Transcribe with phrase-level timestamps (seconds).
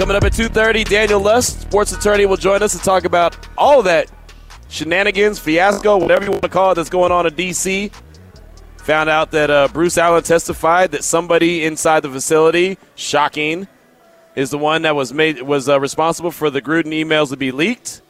[0.00, 3.82] Coming up at 2.30, Daniel Lust, sports attorney, will join us to talk about all
[3.82, 4.10] that
[4.70, 7.90] shenanigans, fiasco, whatever you want to call it, that's going on in D.C.
[8.78, 13.68] Found out that uh, Bruce Allen testified that somebody inside the facility, shocking,
[14.34, 17.52] is the one that was made was uh, responsible for the Gruden emails to be
[17.52, 18.00] leaked.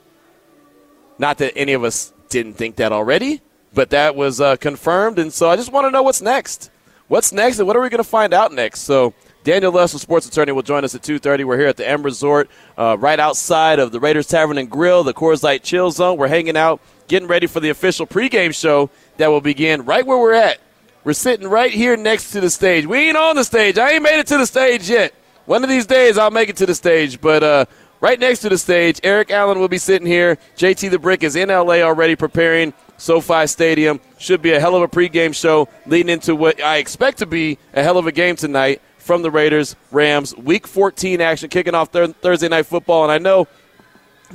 [1.19, 3.43] Not that any of us didn't think that already,
[3.75, 5.19] but that was uh, confirmed.
[5.19, 6.71] And so I just want to know what's next.
[7.09, 8.83] What's next, and what are we going to find out next?
[8.83, 11.45] So Daniel Lester, sports attorney, will join us at 2.30.
[11.45, 15.03] We're here at the M Resort, uh, right outside of the Raiders Tavern and Grill,
[15.03, 16.19] the Coors Light Chill Zone.
[16.19, 20.19] We're hanging out, getting ready for the official pregame show that will begin right where
[20.19, 20.59] we're at.
[21.05, 22.85] We're sitting right here next to the stage.
[22.85, 23.79] We ain't on the stage.
[23.79, 25.15] I ain't made it to the stage yet.
[25.47, 27.19] One of these days, I'll make it to the stage.
[27.19, 27.65] But uh,
[28.03, 30.37] right next to the stage, Eric Allen will be sitting here.
[30.59, 34.01] JT the Brick is in LA already preparing SoFi Stadium.
[34.19, 37.57] Should be a hell of a pregame show leading into what I expect to be
[37.73, 40.37] a hell of a game tonight from the Raiders Rams.
[40.37, 43.49] Week 14 action kicking off th- Thursday night football, and I know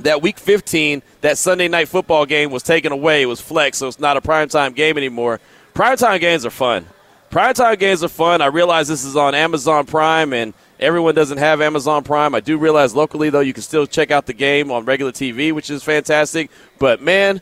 [0.00, 3.22] that week 15, that Sunday night football game was taken away.
[3.22, 5.40] It was flex, so it's not a primetime game anymore.
[5.74, 6.84] Primetime games are fun.
[7.30, 8.42] Primetime games are fun.
[8.42, 12.34] I realize this is on Amazon Prime, and everyone doesn't have Amazon Prime.
[12.34, 15.52] I do realize locally, though, you can still check out the game on regular TV,
[15.54, 16.50] which is fantastic.
[16.78, 17.40] But, man,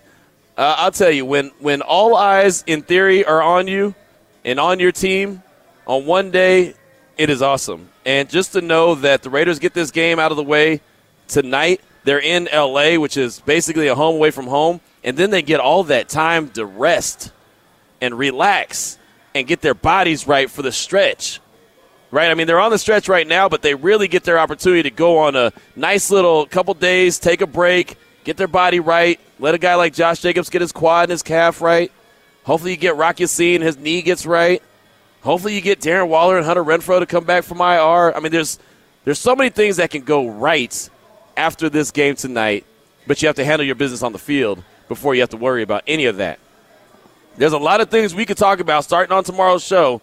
[0.57, 3.93] uh, I'll tell you, when, when all eyes, in theory, are on you
[4.45, 5.43] and on your team
[5.85, 6.75] on one day,
[7.17, 7.89] it is awesome.
[8.05, 10.81] And just to know that the Raiders get this game out of the way
[11.29, 15.43] tonight, they're in LA, which is basically a home away from home, and then they
[15.43, 17.33] get all that time to rest
[18.01, 18.99] and relax
[19.35, 21.41] and get their bodies right for the stretch.
[22.11, 22.31] Right?
[22.31, 24.91] I mean, they're on the stretch right now, but they really get their opportunity to
[24.91, 29.55] go on a nice little couple days, take a break, get their body right, let
[29.55, 31.91] a guy like Josh Jacobs get his quad and his calf right.
[32.45, 34.63] Hopefully, you get Rock Ya-Sin, his knee gets right.
[35.25, 38.15] Hopefully, you get Darren Waller and Hunter Renfrow to come back from IR.
[38.15, 38.59] I mean, there's
[39.05, 40.91] there's so many things that can go right
[41.35, 42.67] after this game tonight,
[43.07, 45.63] but you have to handle your business on the field before you have to worry
[45.63, 46.39] about any of that.
[47.37, 50.03] There's a lot of things we could talk about starting on tomorrow's show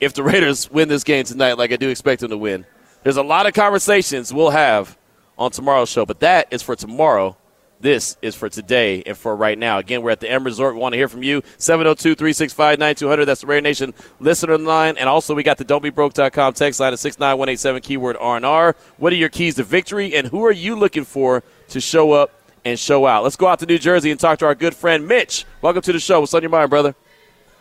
[0.00, 2.64] if the Raiders win this game tonight, like I do expect them to win.
[3.02, 4.96] There's a lot of conversations we'll have
[5.36, 7.36] on tomorrow's show, but that is for tomorrow.
[7.80, 9.78] This is for today and for right now.
[9.78, 10.74] Again, we're at the M Resort.
[10.74, 11.42] We want to hear from you.
[11.58, 13.24] 702 365 9200.
[13.24, 14.96] That's the Raider Nation listener line.
[14.96, 18.74] And also, we got the don'tbebroke.com text line at 69187, keyword R&R.
[18.96, 22.32] What are your keys to victory, and who are you looking for to show up
[22.64, 23.22] and show out?
[23.22, 25.44] Let's go out to New Jersey and talk to our good friend Mitch.
[25.62, 26.18] Welcome to the show.
[26.18, 26.96] What's on your mind, brother?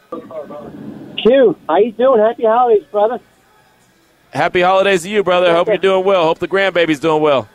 [0.09, 2.21] Q, how you doing?
[2.21, 3.19] Happy holidays, brother.
[4.33, 5.53] Happy holidays to you, brother.
[5.53, 6.23] Hope you're doing well.
[6.23, 7.47] Hope the grandbaby's doing well.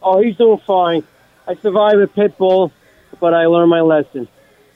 [0.00, 1.02] Oh, he's doing fine.
[1.46, 2.72] I survived a pit bull,
[3.20, 4.28] but I learned my lesson.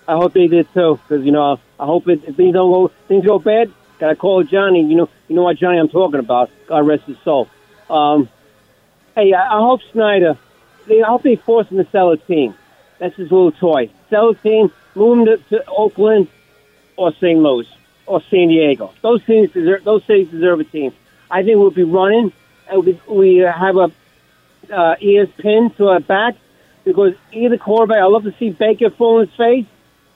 [0.07, 2.93] I hope they did too, because you know I hope it, if things don't go
[3.09, 4.83] things go bad, gotta call Johnny.
[4.83, 6.51] You know you know what Johnny I'm talking about.
[6.67, 7.49] God rest his soul.
[7.89, 8.29] Um,
[9.15, 10.39] hey, I, I hope Snyder.
[10.87, 12.55] They, I hope they force him to sell a team.
[12.99, 13.91] That's his little toy.
[14.09, 16.29] Sell a team, move him to, to Oakland
[16.97, 17.39] or St.
[17.39, 17.69] Louis
[18.07, 18.93] or San Diego.
[19.03, 19.85] Those teams deserve.
[19.85, 20.93] Those cities deserve a team.
[21.31, 22.33] I think we'll be running.
[23.09, 23.93] We have a
[24.73, 26.37] uh, ears pinned to our back
[26.91, 29.67] because either quarterback, I love to see Baker full in his face,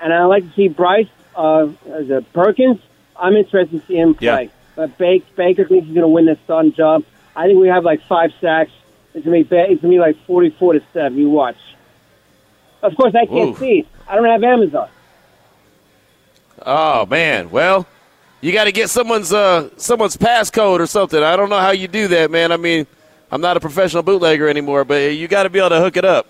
[0.01, 2.81] and I like to see Bryce uh, as a Perkins.
[3.17, 4.45] I'm interested to see him play.
[4.45, 4.51] Yeah.
[4.75, 7.05] But Baker, Baker thinks he's going to win this starting job.
[7.37, 8.73] I think we have like five sacks.
[9.15, 11.19] It's going to be it's going to be like 44 to seven.
[11.19, 11.57] You watch.
[12.83, 13.59] Of course, I can't Ooh.
[13.59, 13.87] see.
[14.09, 14.89] I don't have Amazon.
[16.67, 17.87] Oh man, well,
[18.41, 21.23] you got to get someone's uh someone's passcode or something.
[21.23, 22.53] I don't know how you do that, man.
[22.53, 22.87] I mean,
[23.31, 26.05] I'm not a professional bootlegger anymore, but you got to be able to hook it
[26.05, 26.29] up.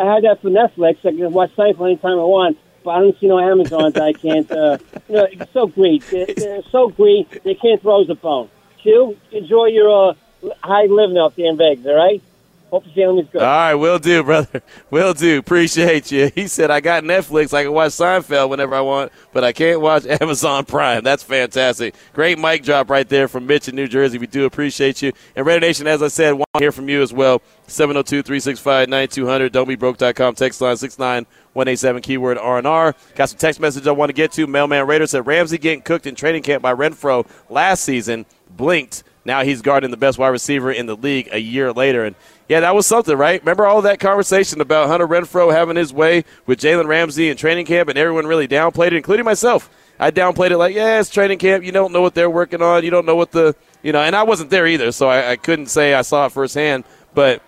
[0.00, 0.98] I had that for Netflix.
[1.04, 3.92] I can watch Seinfeld anytime I want, but I don't see no Amazon.
[3.96, 4.50] I can't.
[4.50, 5.98] Uh, you know, it's so greedy.
[6.10, 7.28] They're, they're so greedy.
[7.44, 8.48] They can't throw a phone.
[8.82, 10.14] Q, enjoy your uh,
[10.62, 11.84] high living out there in Vegas.
[11.84, 12.22] All right.
[12.70, 13.42] Hope your family's good.
[13.42, 14.62] All right, will do, brother.
[14.90, 15.38] Will do.
[15.38, 16.30] Appreciate you.
[16.34, 17.52] He said, I got Netflix.
[17.52, 21.02] I can watch Seinfeld whenever I want, but I can't watch Amazon Prime.
[21.02, 21.94] That's fantastic.
[22.12, 24.18] Great mic drop right there from Mitch in New Jersey.
[24.18, 25.12] We do appreciate you.
[25.34, 27.42] And Raider Nation, as I said, want to hear from you as well.
[27.66, 29.52] 702 365 9200.
[29.52, 30.34] Don'tBeBroke.com.
[30.34, 32.94] Text line 187 keyword R&R.
[33.14, 34.46] Got some text message I want to get to.
[34.46, 39.02] Mailman Raider said Ramsey getting cooked in training camp by Renfrow last season blinked.
[39.30, 42.04] Now he's guarding the best wide receiver in the league a year later.
[42.04, 42.16] And
[42.48, 43.40] yeah, that was something, right?
[43.40, 47.64] Remember all that conversation about Hunter Renfrow having his way with Jalen Ramsey in training
[47.64, 49.70] camp, and everyone really downplayed it, including myself.
[50.00, 51.62] I downplayed it like, yeah, it's training camp.
[51.62, 52.82] You don't know what they're working on.
[52.82, 53.54] You don't know what the,
[53.84, 56.32] you know, and I wasn't there either, so I, I couldn't say I saw it
[56.32, 56.82] firsthand.
[57.14, 57.40] But,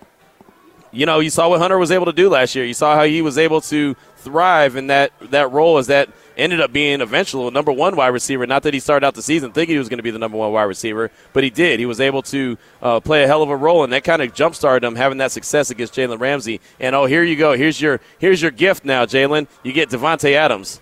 [0.93, 2.63] you know, you saw what Hunter was able to do last year.
[2.63, 6.07] You saw how he was able to thrive in that, that role as that
[6.37, 8.45] ended up being eventually number one wide receiver.
[8.45, 10.37] Not that he started out the season thinking he was going to be the number
[10.37, 11.79] one wide receiver, but he did.
[11.79, 14.33] He was able to uh, play a hell of a role, and that kind of
[14.33, 16.61] jump started him having that success against Jalen Ramsey.
[16.79, 17.53] And oh, here you go.
[17.53, 19.47] Here's your here's your gift now, Jalen.
[19.63, 20.81] You get Davante Adams.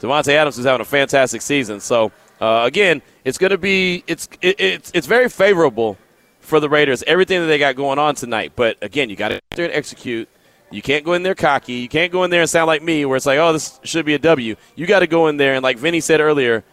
[0.00, 1.80] Davante Adams is having a fantastic season.
[1.80, 5.98] So uh, again, it's going to be it's it, it's it's very favorable
[6.40, 7.02] for the Raiders.
[7.06, 10.28] Everything that they got going on tonight, but again, you got to execute.
[10.74, 11.74] You can't go in there cocky.
[11.74, 14.04] You can't go in there and sound like me, where it's like, oh, this should
[14.04, 14.56] be a W.
[14.74, 16.64] You got to go in there and, like Vinny said earlier,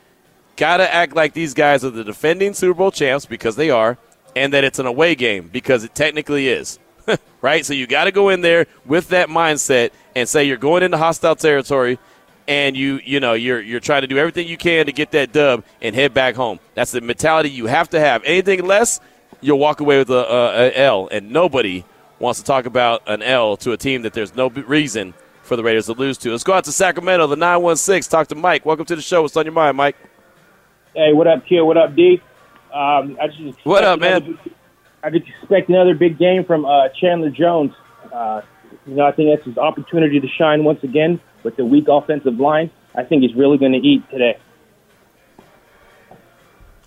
[0.57, 3.99] got to act like these guys are the defending Super Bowl champs because they are,
[4.35, 6.79] and that it's an away game because it technically is.
[7.41, 7.63] right?
[7.63, 10.97] So you got to go in there with that mindset and say you're going into
[10.97, 11.99] hostile territory
[12.47, 15.31] and you you know you're you're trying to do everything you can to get that
[15.31, 16.59] dub and head back home.
[16.73, 18.23] That's the mentality you have to have.
[18.23, 18.99] Anything less,
[19.41, 21.85] you'll walk away with a, a, a L, and nobody
[22.21, 25.63] wants to talk about an L to a team that there's no reason for the
[25.63, 26.31] Raiders to lose to.
[26.31, 28.09] Let's go out to Sacramento, the 916.
[28.09, 28.65] Talk to Mike.
[28.65, 29.23] Welcome to the show.
[29.23, 29.97] What's on your mind, Mike?
[30.93, 31.65] Hey, what up, Q?
[31.65, 32.21] What up, D?
[32.73, 34.37] Um, I just what up, man?
[35.03, 37.73] I just expect another big game from uh, Chandler Jones.
[38.13, 38.41] Uh,
[38.85, 42.39] you know, I think that's his opportunity to shine once again with the weak offensive
[42.39, 44.37] line, I think he's really going to eat today.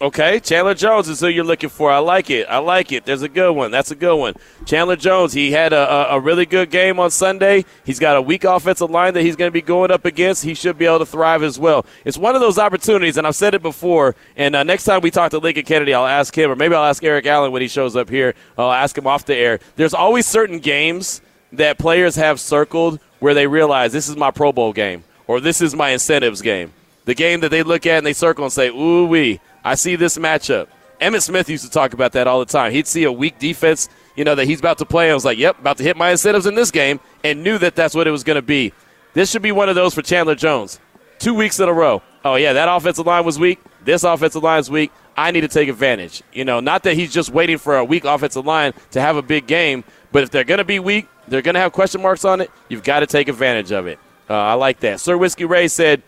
[0.04, 1.90] Okay, Chandler Jones is who you're looking for.
[1.90, 2.46] I like it.
[2.50, 3.06] I like it.
[3.06, 3.70] There's a good one.
[3.70, 4.34] That's a good one.
[4.66, 7.64] Chandler Jones, he had a, a, really good game on Sunday.
[7.86, 10.44] He's got a weak offensive line that he's going to be going up against.
[10.44, 11.86] He should be able to thrive as well.
[12.04, 14.14] It's one of those opportunities, and I've said it before.
[14.36, 16.84] And uh, next time we talk to Lincoln Kennedy, I'll ask him, or maybe I'll
[16.84, 18.34] ask Eric Allen when he shows up here.
[18.58, 19.58] I'll ask him off the air.
[19.76, 24.52] There's always certain games that players have circled where they realize this is my Pro
[24.52, 26.74] Bowl game or this is my incentives game.
[27.06, 29.96] The game that they look at and they circle and say, ooh, wee, I see
[29.96, 30.68] this matchup.
[31.00, 32.72] Emmitt Smith used to talk about that all the time.
[32.72, 35.10] He'd see a weak defense, you know, that he's about to play.
[35.10, 37.74] I was like, yep, about to hit my incentives in this game, and knew that
[37.74, 38.72] that's what it was going to be.
[39.12, 40.78] This should be one of those for Chandler Jones.
[41.18, 42.02] Two weeks in a row.
[42.24, 43.60] Oh, yeah, that offensive line was weak.
[43.84, 44.92] This offensive line is weak.
[45.16, 46.22] I need to take advantage.
[46.32, 49.22] You know, not that he's just waiting for a weak offensive line to have a
[49.22, 52.24] big game, but if they're going to be weak, they're going to have question marks
[52.24, 52.50] on it.
[52.68, 53.98] You've got to take advantage of it.
[54.28, 55.00] Uh, I like that.
[55.00, 56.02] Sir Whiskey Ray said,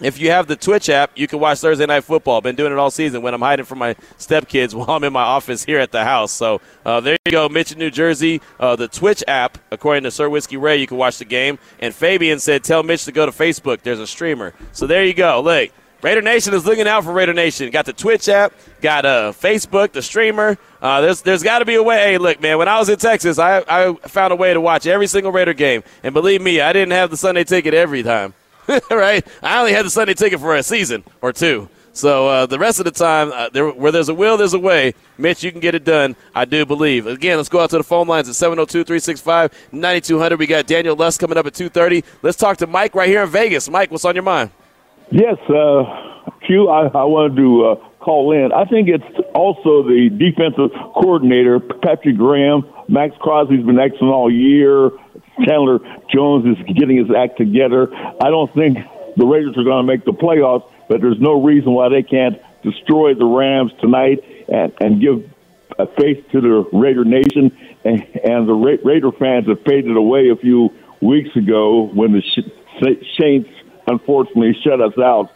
[0.00, 2.40] if you have the Twitch app, you can watch Thursday Night Football.
[2.40, 5.22] Been doing it all season when I'm hiding from my stepkids while I'm in my
[5.22, 6.32] office here at the house.
[6.32, 8.40] So uh, there you go, Mitch in New Jersey.
[8.58, 11.58] Uh, the Twitch app, according to Sir Whiskey Ray, you can watch the game.
[11.78, 13.82] And Fabian said, tell Mitch to go to Facebook.
[13.82, 14.54] There's a streamer.
[14.72, 15.40] So there you go.
[15.40, 15.70] Look,
[16.02, 17.70] Raider Nation is looking out for Raider Nation.
[17.70, 20.56] Got the Twitch app, got uh, Facebook, the streamer.
[20.80, 21.98] Uh, there's there's got to be a way.
[21.98, 24.86] Hey, look, man, when I was in Texas, I, I found a way to watch
[24.86, 25.82] every single Raider game.
[26.02, 28.32] And believe me, I didn't have the Sunday ticket every time.
[28.90, 29.26] right?
[29.42, 31.68] I only had the Sunday ticket for a season or two.
[31.92, 34.58] So uh, the rest of the time, uh, there, where there's a will, there's a
[34.58, 34.94] way.
[35.18, 36.14] Mitch, you can get it done.
[36.34, 37.06] I do believe.
[37.06, 40.38] Again, let's go out to the phone lines at 702-365-9200.
[40.38, 42.04] We got Daniel Lust coming up at 2.30.
[42.22, 43.68] Let's talk to Mike right here in Vegas.
[43.68, 44.50] Mike, what's on your mind?
[45.10, 48.52] Yes, uh, Q, I, I wanted to uh, call in.
[48.52, 49.02] I think it's
[49.34, 52.62] also the defensive coordinator, Patrick Graham.
[52.88, 54.90] Maxx Crosby's been excellent all year.
[55.44, 55.78] Chandler
[56.12, 57.92] Jones is getting his act together.
[57.94, 58.78] I don't think
[59.16, 62.40] the Raiders are going to make the playoffs, but there's no reason why they can't
[62.62, 65.30] destroy the Rams tonight and, and give
[65.78, 67.56] a face to the Raider Nation.
[67.84, 72.22] And, and the Ra- Raider fans have faded away a few weeks ago when the
[73.18, 73.50] Saints
[73.86, 75.32] unfortunately shut us out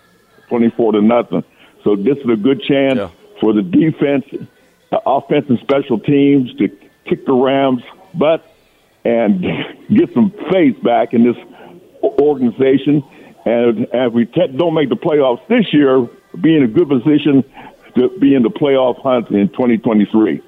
[0.49, 1.45] 24 to nothing.
[1.83, 3.11] So this is a good chance yeah.
[3.41, 4.25] for the defense,
[5.07, 6.69] offense, and special teams to
[7.05, 7.83] kick the Rams'
[8.15, 8.54] butt
[9.05, 9.43] and
[9.95, 11.37] get some faith back in this
[12.03, 13.03] organization.
[13.45, 16.09] And if we don't make the playoffs this year,
[16.41, 17.45] be in a good position
[17.97, 20.43] to be in the playoff hunt in 2023.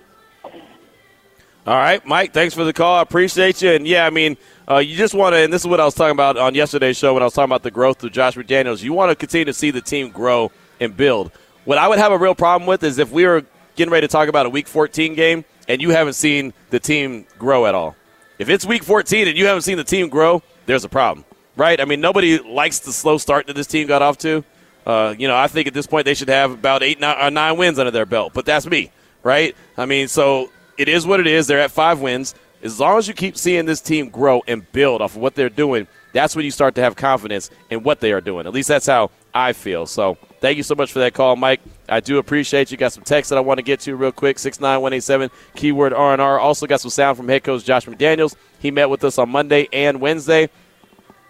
[1.67, 2.97] All right, Mike, thanks for the call.
[2.97, 3.71] I appreciate you.
[3.71, 4.37] And yeah, I mean,
[4.71, 6.97] uh, you just want to, and this is what I was talking about on yesterday's
[6.97, 8.85] show when I was talking about the growth of Josh McDaniels.
[8.85, 11.33] You want to continue to see the team grow and build.
[11.65, 13.45] What I would have a real problem with is if we were
[13.75, 17.27] getting ready to talk about a Week 14 game and you haven't seen the team
[17.37, 17.97] grow at all.
[18.39, 21.25] If it's Week 14 and you haven't seen the team grow, there's a problem,
[21.57, 21.81] right?
[21.81, 24.45] I mean, nobody likes the slow start that this team got off to.
[24.85, 27.31] Uh, you know, I think at this point they should have about eight, nine, uh,
[27.31, 28.91] nine wins under their belt, but that's me,
[29.23, 29.57] right?
[29.79, 31.47] I mean, so it is what it is.
[31.47, 32.35] They're at five wins.
[32.63, 35.49] As long as you keep seeing this team grow and build off of what they're
[35.49, 35.87] doing,
[36.17, 38.47] that's when you start to have confidence in what they are doing.
[38.47, 39.87] At least that's how I feel.
[39.87, 41.61] So thank you so much for that call, Mike.
[41.89, 42.77] I do appreciate you.
[42.77, 44.39] Got some text that I want to get to real quick.
[44.39, 46.39] Six nine one eight seven keyword R and R.
[46.39, 48.35] Also got some sound from head coach Josh McDaniels.
[48.59, 50.49] He met with us on Monday and Wednesday.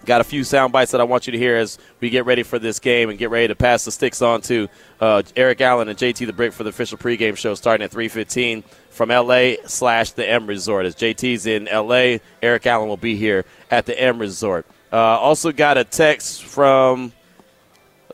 [0.05, 2.45] Got a few sound bites that I want you to hear as we get ready
[2.45, 4.69] for this game and get ready to pass the sticks on to
[5.01, 8.63] uh, Eric Allen and JT the Brick for the official pregame show starting at 3:15
[8.91, 10.87] from LA slash the M Resort.
[10.87, 14.65] As JT's in LA, Eric Allen will be here at the M Resort.
[14.93, 17.13] Uh, also got a text from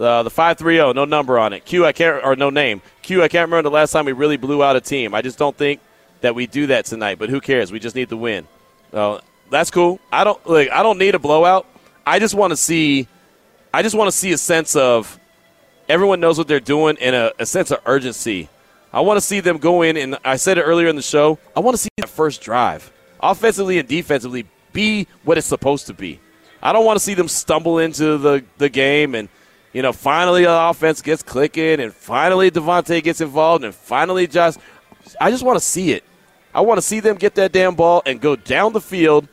[0.00, 1.64] uh, the 530, no number on it.
[1.64, 2.83] Q, I can't, or no name.
[3.02, 5.14] Q, I can't remember the last time we really blew out a team.
[5.14, 5.81] I just don't think
[6.23, 7.71] that we do that tonight, but who cares?
[7.71, 8.47] We just need to win.
[8.93, 10.00] Uh, that's cool.
[10.11, 10.71] I don't like.
[10.71, 11.67] I don't need a blowout.
[12.07, 13.07] I just want to see.
[13.73, 15.19] I just want to see a sense of
[15.88, 18.49] everyone knows what they're doing and a, a sense of urgency.
[18.93, 21.38] I want to see them go in, and I said it earlier in the show.
[21.57, 25.95] I want to see that first drive, offensively and defensively, be what it's supposed to
[25.95, 26.21] be.
[26.62, 29.28] I don't want to see them stumble into the, the game and,
[29.73, 34.54] you know, finally the offense gets clicking and finally Davante gets involved and finally Josh.
[35.21, 36.04] I just want to see it.
[36.54, 39.28] I want to see them get that damn ball and go down the field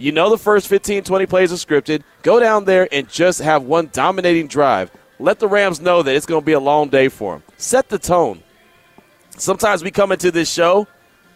[0.00, 2.02] you know the first 15, 20 plays are scripted.
[2.22, 4.90] Go down there and just have one dominating drive.
[5.18, 7.42] Let the Rams know that it's going to be a long day for them.
[7.58, 8.42] Set the tone.
[9.36, 10.88] Sometimes we come into this show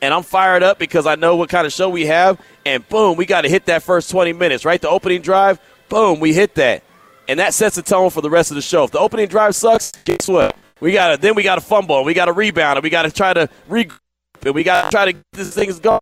[0.04, 3.16] and I'm fired up because I know what kind of show we have, and boom,
[3.16, 4.80] we got to hit that first 20 minutes, right?
[4.80, 5.58] The opening drive,
[5.88, 6.82] boom, we hit that.
[7.26, 8.84] And that sets the tone for the rest of the show.
[8.84, 10.54] If the opening drive sucks, guess what?
[10.80, 12.90] We got to then we got to fumble, and we got to rebound, and we
[12.90, 13.98] got to try to regroup,
[14.44, 16.00] and we got to try to get this thing going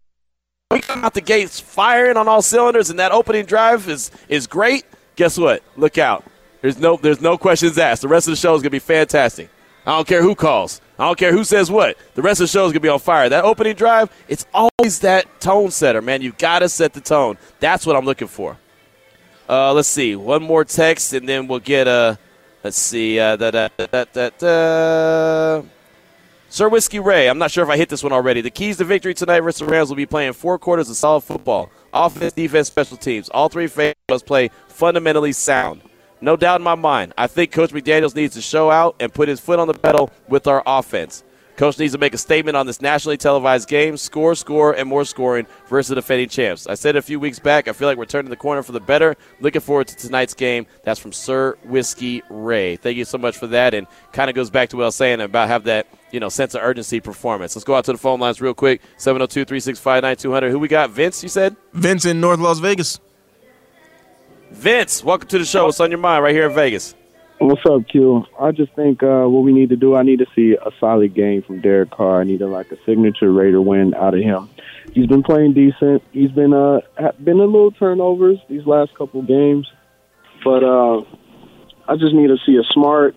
[0.72, 4.48] we come out the gates firing on all cylinders, and that opening drive is is
[4.48, 4.84] great.
[5.14, 5.62] Guess what?
[5.76, 6.24] Look out.
[6.60, 8.02] There's no there's no questions asked.
[8.02, 9.48] The rest of the show is gonna be fantastic.
[9.86, 10.80] I don't care who calls.
[10.98, 11.96] I don't care who says what.
[12.14, 13.28] The rest of the show is gonna be on fire.
[13.28, 16.22] That opening drive, it's always that tone setter, man.
[16.22, 17.36] You gotta set the tone.
[17.58, 18.56] That's what I'm looking for.
[19.48, 22.18] Uh, let's see, one more text, and then we'll get a.
[22.62, 23.18] Let's see.
[23.18, 25.62] Uh, da, da, da, da, da.
[26.48, 28.40] Sir Whiskey Ray, I'm not sure if I hit this one already.
[28.40, 31.22] The keys to victory tonight versus the Rams will be playing four quarters of solid
[31.22, 31.70] football.
[31.92, 33.28] Offense, defense, special teams.
[33.30, 35.82] All three phases must play fundamentally sound.
[36.22, 37.12] No doubt in my mind.
[37.18, 40.10] I think Coach McDaniels needs to show out and put his foot on the pedal
[40.28, 41.24] with our offense.
[41.56, 45.04] Coach needs to make a statement on this nationally televised game, score, score, and more
[45.04, 46.66] scoring versus the defending champs.
[46.66, 48.80] I said a few weeks back, I feel like we're turning the corner for the
[48.80, 49.16] better.
[49.40, 50.66] Looking forward to tonight's game.
[50.84, 52.76] That's from Sir Whiskey Ray.
[52.76, 54.94] Thank you so much for that, and kind of goes back to what I was
[54.94, 57.54] saying about have that you know sense of urgency performance.
[57.54, 58.80] Let's go out to the phone lines real quick.
[58.98, 60.50] 702-365-9200.
[60.50, 60.90] Who we got?
[60.90, 61.56] Vince, you said?
[61.72, 62.98] Vince in North Las Vegas.
[64.52, 65.64] Vince, welcome to the show.
[65.66, 66.94] What's on your mind right here in Vegas?
[67.38, 68.24] What's up, Q?
[68.38, 71.14] I just think uh, what we need to do, I need to see a solid
[71.14, 72.20] game from Derek Carr.
[72.20, 74.48] I need a, like a signature Raider win out of him.
[74.92, 76.02] He's been playing decent.
[76.12, 76.80] He's been uh
[77.24, 79.66] been a little turnovers these last couple games,
[80.44, 81.00] but uh,
[81.88, 83.16] I just need to see a smart,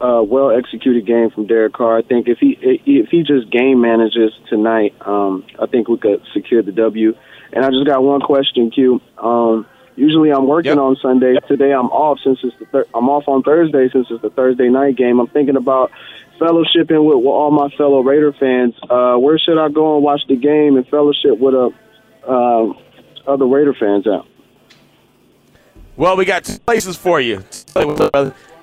[0.00, 1.98] uh, well executed game from Derek Carr.
[1.98, 6.22] I think if he if he just game manages tonight, um, I think we could
[6.32, 7.14] secure the W.
[7.52, 9.00] And I just got one question, Q.
[9.18, 9.66] Um,
[10.00, 10.78] Usually I'm working yep.
[10.78, 11.36] on Sundays.
[11.46, 14.70] Today I'm off since it's the thir- I'm off on Thursday since it's the Thursday
[14.70, 15.20] night game.
[15.20, 15.90] I'm thinking about
[16.40, 18.72] fellowshipping with, with all my fellow Raider fans.
[18.88, 21.70] Uh, where should I go and watch the game and fellowship with a
[22.26, 22.72] uh,
[23.30, 24.26] other Raider fans out?
[25.98, 27.44] Well, we got two places for you.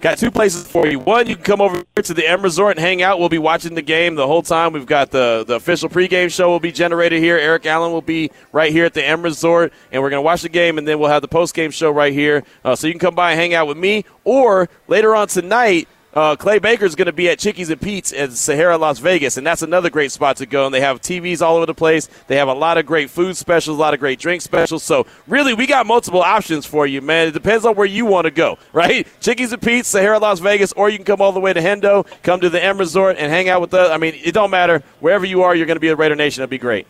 [0.07, 0.99] Got two places for you.
[0.99, 3.19] One, you can come over to the M Resort and hang out.
[3.19, 4.71] We'll be watching the game the whole time.
[4.71, 7.37] We've got the, the official pregame show will be generated here.
[7.37, 10.43] Eric Allen will be right here at the M Resort, and we're going to watch
[10.43, 12.45] the game, and then we'll have the postgame show right here.
[12.63, 14.05] Uh, so you can come by and hang out with me.
[14.23, 18.11] Or later on tonight, uh, Clay Baker is going to be at Chickies and Pete's
[18.11, 20.65] in Sahara, Las Vegas, and that's another great spot to go.
[20.65, 22.09] And they have TVs all over the place.
[22.27, 24.83] They have a lot of great food specials, a lot of great drink specials.
[24.83, 27.27] So really, we got multiple options for you, man.
[27.27, 29.07] It depends on where you want to go, right?
[29.19, 32.07] Chickies and Pete's, Sahara, Las Vegas, or you can come all the way to Hendo,
[32.23, 33.91] come to the M Resort, and hang out with us.
[33.91, 35.55] I mean, it don't matter wherever you are.
[35.55, 36.41] You're going to be at Raider Nation.
[36.41, 36.87] It'll be great.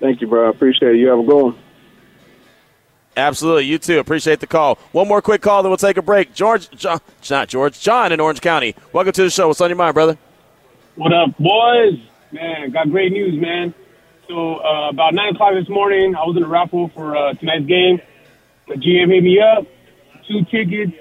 [0.00, 0.46] Thank you, bro.
[0.46, 0.98] I appreciate it.
[0.98, 1.58] You have a good one.
[3.18, 3.64] Absolutely.
[3.64, 3.98] You too.
[3.98, 4.78] Appreciate the call.
[4.92, 6.34] One more quick call, then we'll take a break.
[6.34, 8.76] George, John, not George, John in Orange County.
[8.92, 9.48] Welcome to the show.
[9.48, 10.16] What's on your mind, brother?
[10.94, 11.98] What up, boys?
[12.30, 13.74] Man, got great news, man.
[14.28, 17.66] So uh, about 9 o'clock this morning, I was in a raffle for uh, tonight's
[17.66, 18.00] game.
[18.68, 19.66] The GM hit me up.
[20.28, 20.92] Two tickets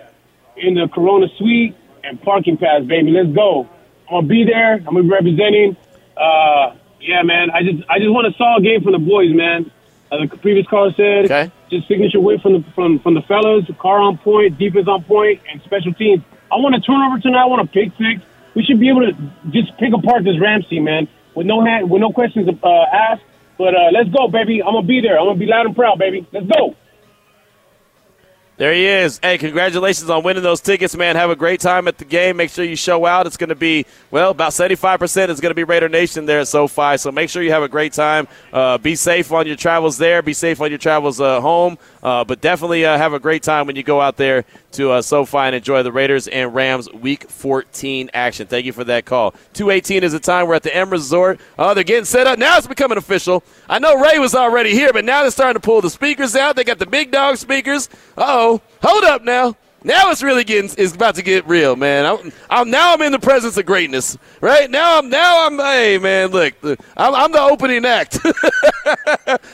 [0.56, 3.12] in the Corona Suite and parking pass, baby.
[3.12, 3.70] Let's go.
[4.10, 4.76] I'm to be there.
[4.76, 5.78] I'm to be representing.
[6.16, 7.52] Uh, yeah, man.
[7.52, 9.70] I just I just want a solid game from the boys, man.
[10.12, 11.52] Uh, the previous caller said, okay.
[11.70, 13.66] just signature win from the from from the fellas.
[13.80, 16.24] Carr on point, defense on point, and special teams.
[16.52, 17.44] I want a turnover tonight.
[17.44, 18.22] I want a pick six.
[18.56, 19.14] We should be able to
[19.52, 23.24] just pick apart this Ramsey man, with no hand, with no questions uh, asked.
[23.58, 24.64] But uh, let's go, baby.
[24.64, 25.20] I'm gonna be there.
[25.20, 26.26] I'm gonna be loud and proud, baby.
[26.32, 26.76] Let's go.
[28.58, 29.20] There he is.
[29.22, 31.16] Hey, congratulations on winning those tickets, man.
[31.16, 32.38] Have a great time at the game.
[32.38, 33.28] Make sure you show out.
[33.28, 36.48] It's going to be, well, about 75% is going to be Raider Nation there at
[36.48, 36.98] SoFi.
[36.98, 38.28] So make sure you have a great time.
[38.52, 40.24] Uh, be safe on your travels there.
[40.24, 41.78] Be safe on your travels uh, home.
[42.04, 45.02] Uh, but definitely uh, have a great time when you go out there to uh,
[45.02, 48.48] SoFi and enjoy the Raiders and Rams Week 14 action.
[48.48, 49.32] Thank you for that call.
[49.54, 50.48] 218 is the time.
[50.48, 51.40] We're at the M Resort.
[51.58, 52.38] Oh, they're getting set up.
[52.40, 53.44] Now it's becoming official.
[53.68, 56.56] I know Ray was already here, but now they're starting to pull the speakers out.
[56.56, 57.90] They got the big dog speakers.
[58.18, 58.62] oh.
[58.82, 59.56] Hold up now.
[59.84, 62.06] Now it's really getting it's about to get real, man.
[62.06, 64.70] I'm, I'm now I'm in the presence of greatness, right?
[64.70, 68.18] Now I'm now I'm hey man, look, I'm, I'm the opening act.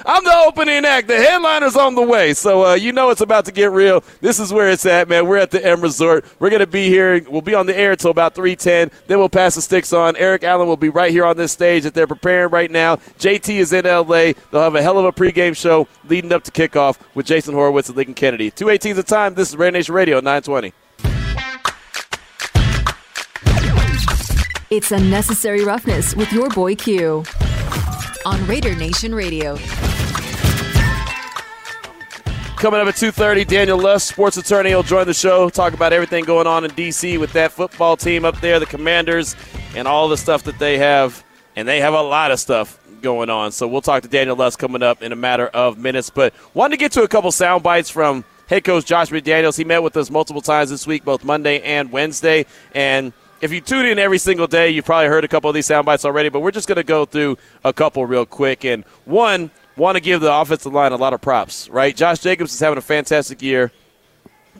[0.05, 1.07] I'm the opening act.
[1.07, 4.03] The headliner's on the way, so uh, you know it's about to get real.
[4.21, 5.27] This is where it's at, man.
[5.27, 6.25] We're at the M Resort.
[6.39, 7.21] We're gonna be here.
[7.29, 8.91] We'll be on the air until about 3:10.
[9.07, 10.15] Then we'll pass the sticks on.
[10.15, 12.95] Eric Allen will be right here on this stage that they're preparing right now.
[12.95, 14.33] JT is in LA.
[14.51, 17.89] They'll have a hell of a pregame show leading up to kickoff with Jason Horowitz
[17.89, 18.51] and Lincoln Kennedy.
[18.51, 19.33] 218 the time.
[19.33, 20.12] This is Raider Nation Radio.
[20.21, 20.73] 920.
[24.69, 27.23] It's Unnecessary Roughness with your boy Q
[28.25, 29.55] on Raider Nation Radio.
[32.57, 36.23] Coming up at 2.30, Daniel Lust, sports attorney, will join the show, talk about everything
[36.23, 37.19] going on in D.C.
[37.19, 39.35] with that football team up there, the Commanders,
[39.75, 41.23] and all the stuff that they have.
[41.55, 43.51] And they have a lot of stuff going on.
[43.51, 46.09] So we'll talk to Daniel Lust coming up in a matter of minutes.
[46.09, 49.57] But wanted to get to a couple sound bites from– head coach Josh McDaniels.
[49.57, 52.45] He met with us multiple times this week, both Monday and Wednesday.
[52.73, 55.65] And if you tune in every single day, you've probably heard a couple of these
[55.65, 58.63] sound bites already, but we're just going to go through a couple real quick.
[58.63, 61.95] And one, want to give the offensive line a lot of props, right?
[61.95, 63.71] Josh Jacobs is having a fantastic year.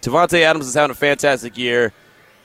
[0.02, 1.94] Davante Adams is having a fantastic year.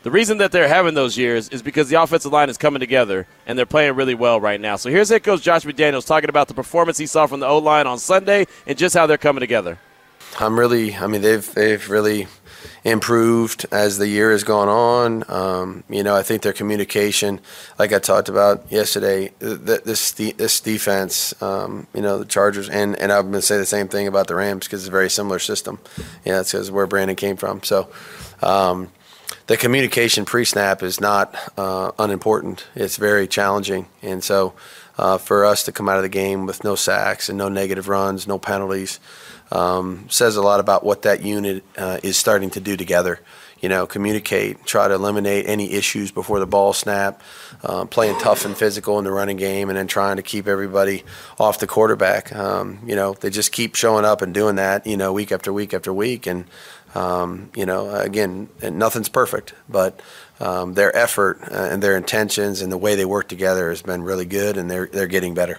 [0.04, 3.26] The reason that they're having those years is because the offensive line is coming together
[3.47, 4.76] and they're playing really well right now.
[4.76, 7.59] So here's head coach Josh McDaniels talking about the performance he saw from the O
[7.59, 9.78] line on Sunday and just how they're coming together.
[10.39, 12.29] I'm really, I mean, they've they've really
[12.85, 15.25] improved as the year has gone on.
[15.29, 17.41] Um, you know, I think their communication,
[17.79, 22.97] like I talked about yesterday, th- this this defense, um, you know, the Chargers, and,
[22.97, 25.38] and I'm to say the same thing about the Rams because it's a very similar
[25.38, 25.79] system.
[26.25, 27.62] Yeah, that's because where Brandon came from.
[27.62, 27.88] So.
[28.43, 28.93] Um,
[29.47, 32.67] the communication pre-snap is not uh, unimportant.
[32.75, 34.55] It's very challenging, and so
[34.99, 37.88] uh, for us to come out of the game with no sacks and no negative
[37.88, 39.01] runs, no penalties,
[39.51, 43.21] um, says a lot about what that unit uh, is starting to do together.
[43.61, 47.21] You know, communicate, try to eliminate any issues before the ball snap,
[47.65, 51.03] uh, playing tough and physical in the running game, and then trying to keep everybody
[51.41, 52.35] off the quarterback.
[52.35, 54.87] Um, you know, they just keep showing up and doing that.
[54.87, 56.45] You know, week after week after week, and
[56.95, 60.01] um, you know, again, nothing's perfect, but
[60.39, 64.03] um, their effort uh, and their intentions and the way they work together has been
[64.03, 65.59] really good, and they're they're getting better.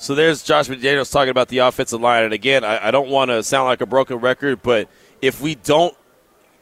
[0.00, 2.24] So there's Josh McDaniels talking about the offensive line.
[2.24, 4.88] And again, I, I don't want to sound like a broken record, but
[5.20, 5.94] if we don't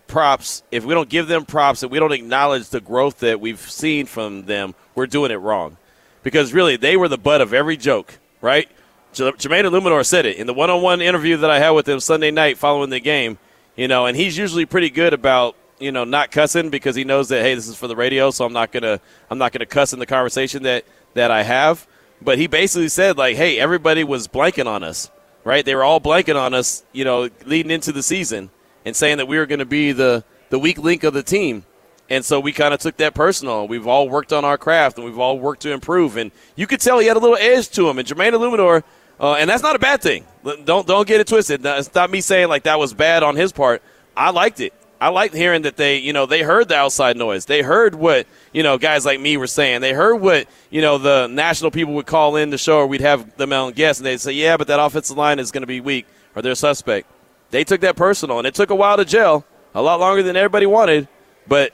[0.09, 3.61] props, if we don't give them props and we don't acknowledge the growth that we've
[3.61, 5.77] seen from them, we're doing it wrong.
[6.25, 8.69] Because really, they were the butt of every joke, right?
[9.15, 12.59] Jermaine Eluemunor said it in the one-on-one interview that I had with him Sunday night
[12.59, 13.39] following the game.
[13.77, 17.29] You know, and he's usually pretty good about you know not cussing because he knows
[17.29, 19.93] that hey, this is for the radio, so I'm not gonna I'm not gonna cuss
[19.93, 21.87] in the conversation that that I have.
[22.21, 25.11] But he basically said, like, hey, everybody was blanking on us,
[25.45, 25.65] right?
[25.65, 28.51] They were all blanking on us, you know, leading into the season
[28.85, 31.65] and saying that we were going to be the, the weak link of the team.
[32.11, 33.69] And so we kind of took that personal.
[33.69, 36.17] We've all worked on our craft and we've all worked to improve.
[36.17, 37.99] And you could tell he had a little edge to him.
[37.99, 38.83] And Jermaine Eluemunor,
[39.21, 40.25] uh, and that's not a bad thing.
[40.65, 41.61] Don't don't get it twisted.
[41.65, 43.83] It's not me saying like that was bad on his part.
[44.17, 44.73] I liked it.
[45.01, 47.45] I liked hearing that they, you know, they heard the outside noise.
[47.45, 49.81] They heard what, you know, guys like me were saying.
[49.81, 53.01] They heard what, you know, the national people would call in the show or we'd
[53.01, 55.69] have them on guests and they'd say, yeah, but that offensive line is going to
[55.69, 57.07] be weak or they're suspect.
[57.51, 60.37] They took that personal and it took a while to gel, a lot longer than
[60.37, 61.07] everybody wanted,
[61.47, 61.73] but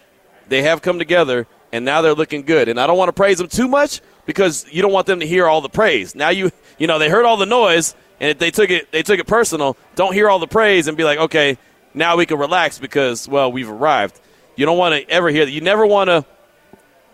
[0.48, 2.68] they have come together and now they're looking good.
[2.68, 5.26] And I don't want to praise them too much because you don't want them to
[5.26, 6.14] hear all the praise.
[6.14, 9.18] Now you, you know, they heard all the noise and they took it, they took
[9.18, 9.78] it personal.
[9.96, 11.56] Don't hear all the praise and be like, okay,
[11.94, 14.20] now we can relax because well we've arrived.
[14.56, 15.50] You don't want to ever hear that.
[15.50, 16.24] You never want to.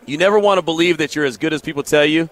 [0.06, 2.28] You never want to believe that you're as good as people tell you,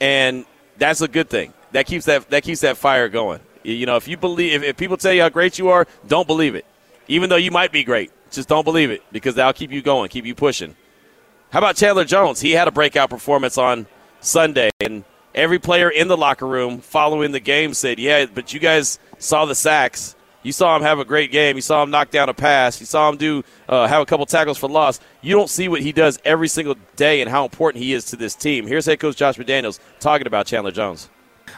[0.00, 0.46] and
[0.78, 1.52] that's a good thing.
[1.72, 3.40] That keeps that that keeps that fire going.
[3.64, 6.26] You know, if you believe, if, if people tell you how great you are, don't
[6.26, 6.64] believe it.
[7.08, 10.08] Even though you might be great, just don't believe it because that'll keep you going,
[10.08, 10.76] keep you pushing.
[11.50, 12.40] How about Chandler Jones?
[12.40, 13.86] He had a breakout performance on
[14.20, 18.60] Sunday, and every player in the locker room following the game said, "Yeah, but you
[18.60, 21.56] guys saw the sacks you saw him have a great game.
[21.56, 22.80] You saw him knock down a pass.
[22.80, 25.00] You saw him do uh, have a couple tackles for loss.
[25.20, 28.16] You don't see what he does every single day and how important he is to
[28.16, 28.66] this team.
[28.66, 31.08] Here's head coach Josh McDaniels talking about Chandler Jones.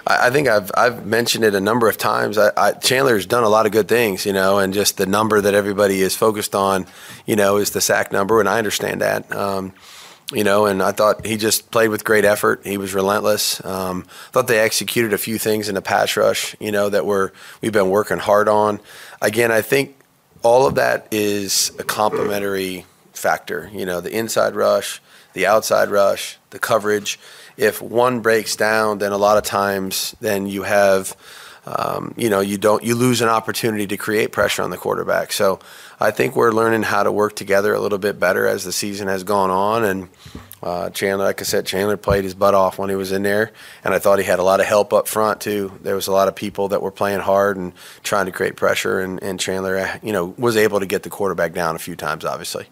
[0.06, 2.38] I, think I've I've mentioned it a number of times.
[2.38, 5.40] I, I, Chandler's done a lot of good things, you know, and just the number
[5.40, 6.86] that everybody is focused on,
[7.26, 9.30] you know, is the sack number, and I understand that.
[9.34, 9.72] Um,
[10.32, 12.60] you know, and I thought he just played with great effort.
[12.64, 13.64] He was relentless.
[13.64, 17.32] Um, thought they executed a few things in the pass rush, you know, that were
[17.60, 18.80] we've been working hard on.
[19.20, 19.96] Again, I think
[20.42, 23.70] all of that is a complementary factor.
[23.72, 27.18] You know, the inside rush, the outside rush, the coverage.
[27.56, 31.14] If one breaks down, then a lot of times, then you have,
[31.78, 35.32] um, you know, you don't you lose an opportunity to create pressure on the quarterback.
[35.32, 35.60] So
[36.00, 39.08] I think we're learning how to work together a little bit better as the season
[39.08, 39.84] has gone on.
[39.84, 40.08] And
[40.62, 43.52] uh, Chandler, like I said, Chandler played his butt off when he was in there,
[43.84, 45.72] and I thought he had a lot of help up front too.
[45.82, 49.00] There was a lot of people that were playing hard and trying to create pressure,
[49.00, 51.96] and, and Chandler, uh, you know, was able to get the quarterback down a few
[51.96, 52.66] times, obviously.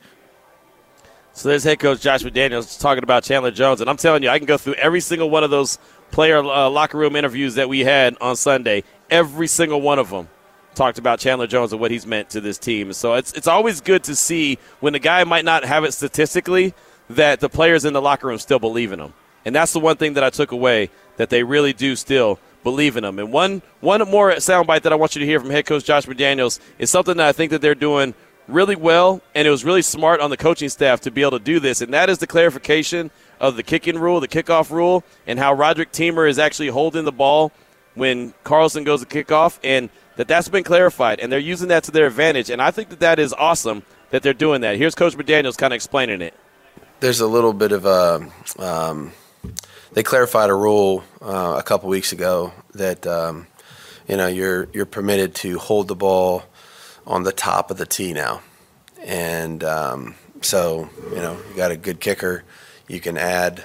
[1.32, 4.38] So there's head coach Josh McDaniels talking about Chandler Jones, and I'm telling you, I
[4.38, 5.78] can go through every single one of those
[6.10, 8.84] player uh, locker room interviews that we had on Sunday.
[9.10, 10.28] Every single one of them
[10.74, 12.92] talked about Chandler Jones and what he's meant to this team.
[12.92, 16.74] So it's it's always good to see when the guy might not have it statistically
[17.10, 19.14] that the players in the locker room still believe in him.
[19.44, 22.96] And that's the one thing that I took away that they really do still believe
[22.96, 23.18] in him.
[23.18, 26.06] And one one more soundbite that I want you to hear from head coach Josh
[26.06, 28.14] McDaniels is something that I think that they're doing
[28.46, 31.44] really well, and it was really smart on the coaching staff to be able to
[31.44, 33.10] do this, and that is the clarification
[33.40, 37.12] of the kicking rule, the kickoff rule, and how Roderic Teamer is actually holding the
[37.12, 37.52] ball
[37.94, 39.58] when Carlson goes to kickoff.
[39.62, 42.50] And that that's been clarified, and they're using that to their advantage.
[42.50, 44.76] And I think that that is awesome that they're doing that.
[44.76, 46.34] Here's Coach McDaniels kind of explaining it.
[47.00, 48.28] There's a little bit of a.
[48.58, 49.12] Um,
[49.92, 53.46] they clarified a rule uh, a couple weeks ago that um,
[54.08, 56.42] you know you're you're permitted to hold the ball
[57.06, 58.42] on the top of the tee now,
[59.04, 62.42] and um, so you know you got a good kicker,
[62.88, 63.64] you can add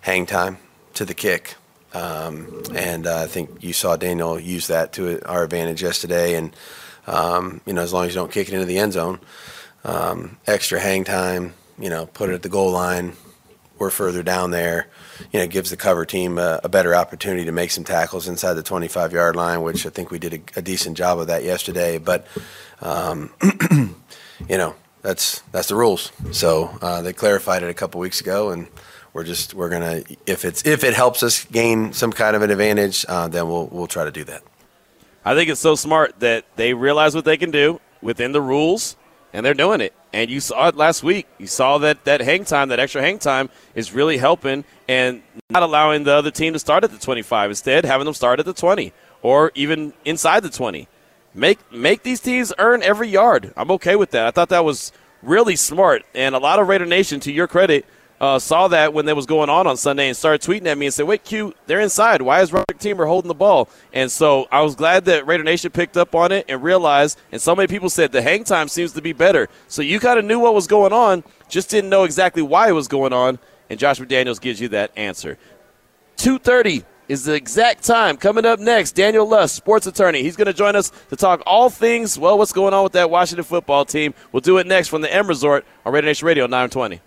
[0.00, 0.58] hang time
[0.94, 1.56] to the kick
[1.96, 6.34] um, and uh, I think you saw Daniel use that to our advantage yesterday.
[6.34, 6.54] And,
[7.06, 9.18] um, you know, as long as you don't kick it into the end zone,
[9.84, 13.14] um, extra hang time, you know, put it at the goal line.
[13.78, 14.88] We're further down there.
[15.32, 18.54] You know, gives the cover team a, a better opportunity to make some tackles inside
[18.54, 21.44] the 25 yard line, which I think we did a, a decent job of that
[21.44, 21.96] yesterday.
[21.96, 22.26] But,
[22.82, 23.32] um,
[24.48, 24.74] you know,
[25.06, 26.10] that's that's the rules.
[26.32, 28.66] So uh, they clarified it a couple weeks ago, and
[29.12, 32.50] we're just we're gonna if it's if it helps us gain some kind of an
[32.50, 34.42] advantage, uh, then we'll we'll try to do that.
[35.24, 38.96] I think it's so smart that they realize what they can do within the rules,
[39.32, 39.94] and they're doing it.
[40.12, 41.28] And you saw it last week.
[41.38, 45.62] You saw that that hang time, that extra hang time, is really helping and not
[45.62, 47.50] allowing the other team to start at the 25.
[47.50, 48.92] Instead, having them start at the 20
[49.22, 50.88] or even inside the 20.
[51.36, 53.52] Make make these teams earn every yard.
[53.56, 54.26] I'm okay with that.
[54.26, 54.90] I thought that was
[55.22, 56.02] really smart.
[56.14, 57.84] And a lot of Raider Nation, to your credit,
[58.18, 60.86] uh, saw that when that was going on on Sunday and started tweeting at me
[60.86, 62.22] and said, "Wait, Q, they're inside.
[62.22, 65.70] Why is Roderic Teamer holding the ball?" And so I was glad that Raider Nation
[65.70, 67.18] picked up on it and realized.
[67.30, 69.50] And so many people said the hang time seems to be better.
[69.68, 72.72] So you kind of knew what was going on, just didn't know exactly why it
[72.72, 73.38] was going on.
[73.68, 75.36] And Josh McDaniels gives you that answer.
[76.16, 78.16] Two thirty is the exact time.
[78.16, 80.22] Coming up next, Daniel Lust, sports attorney.
[80.22, 83.10] He's going to join us to talk all things, well, what's going on with that
[83.10, 84.14] Washington football team.
[84.32, 87.00] We'll do it next from the M Resort on Raider Nation Radio 920.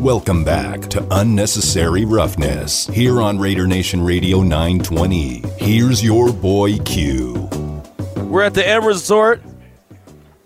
[0.00, 5.42] Welcome back to Unnecessary Roughness here on Raider Nation Radio 920.
[5.58, 7.48] Here's your boy Q.
[8.16, 9.42] We're at the M Resort,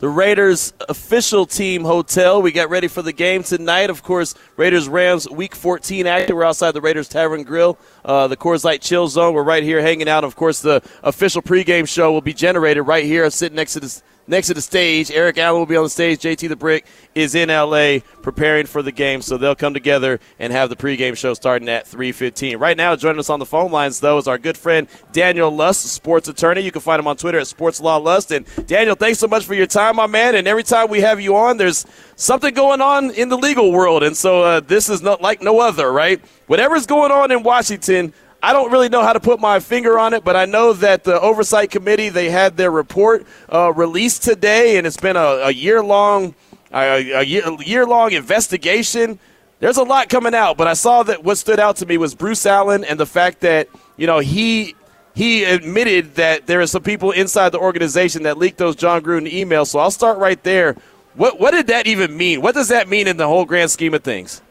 [0.04, 2.42] the Raiders official team hotel.
[2.42, 3.88] We got ready for the game tonight.
[3.88, 6.36] Of course, Raiders Rams Week 14 action.
[6.36, 9.32] We're outside the Raiders Tavern Grill, uh, the Coors Light Chill Zone.
[9.32, 10.22] We're right here hanging out.
[10.22, 14.02] Of course, the official pregame show will be generated right here, sitting next to this
[14.26, 15.10] next to the stage.
[15.10, 16.20] Eric Allen will be on the stage.
[16.20, 20.52] JT the Brick is in LA preparing for the game, so they'll come together and
[20.52, 22.58] have the pregame show starting at 3:15.
[22.58, 25.86] Right now, joining us on the phone lines though is our good friend Daniel Lust,
[25.86, 26.62] sports attorney.
[26.62, 28.30] You can find him on Twitter at Sports Law Lust.
[28.30, 30.34] And Daniel, thanks so much for your time, my man.
[30.34, 34.02] And every time we have you on, there's something going on in the legal world,
[34.02, 36.20] and so uh, this is not like no other, right?
[36.46, 38.12] Whatever's going on in Washington
[38.44, 41.02] I don't really know how to put my finger on it, but I know that
[41.02, 45.50] the oversight committee they had their report uh, released today, and it's been a, a
[45.50, 46.34] year long
[46.70, 49.18] a, year, year long investigation.
[49.60, 52.14] There's a lot coming out, but I saw that what stood out to me was
[52.14, 54.74] Bruce Allen and the fact that you know he
[55.14, 59.32] he admitted that there are some people inside the organization that leaked those Jon Gruden
[59.32, 59.68] emails.
[59.68, 60.76] So I'll start right there.
[61.14, 62.42] What what did that even mean?
[62.42, 64.42] What does that mean in the whole grand scheme of things?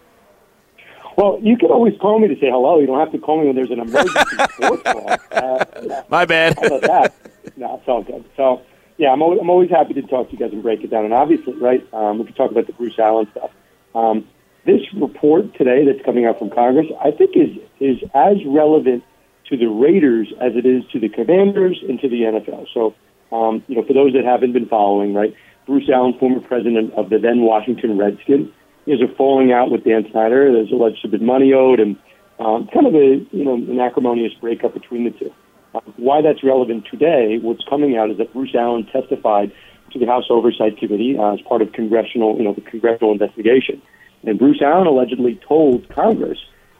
[1.17, 2.79] Well, you can always call me to say hello.
[2.79, 5.09] You don't have to call me when there's an emergency sports call.
[5.31, 6.57] Uh, My bad.
[6.59, 7.15] How about that?
[7.55, 8.25] No, it's all good.
[8.35, 8.61] So,
[8.97, 11.05] yeah, I'm always, I'm always happy to talk to you guys and break it down.
[11.05, 13.51] And obviously, right, um, we can talk about the Bruce Allen stuff.
[13.93, 14.27] Um,
[14.65, 19.03] this report today that's coming out from Congress, I think is is as relevant
[19.49, 22.67] to the Raiders as it is to the Commanders and to the NFL.
[22.73, 22.95] So,
[23.35, 27.09] um, you know, for those that haven't been following, right, Bruce Allen, former president of
[27.09, 28.49] the then Washington Redskins,
[28.85, 30.51] is a falling out with Dan Snyder.
[30.51, 31.97] There's alleged to have been money owed and
[32.39, 35.33] um, kind of a you know an acrimonious breakup between the two.
[35.73, 37.39] Uh, why that's relevant today?
[37.41, 39.51] What's coming out is that Bruce Allen testified
[39.91, 43.81] to the House Oversight Committee uh, as part of congressional you know the congressional investigation,
[44.23, 46.39] and Bruce Allen allegedly told Congress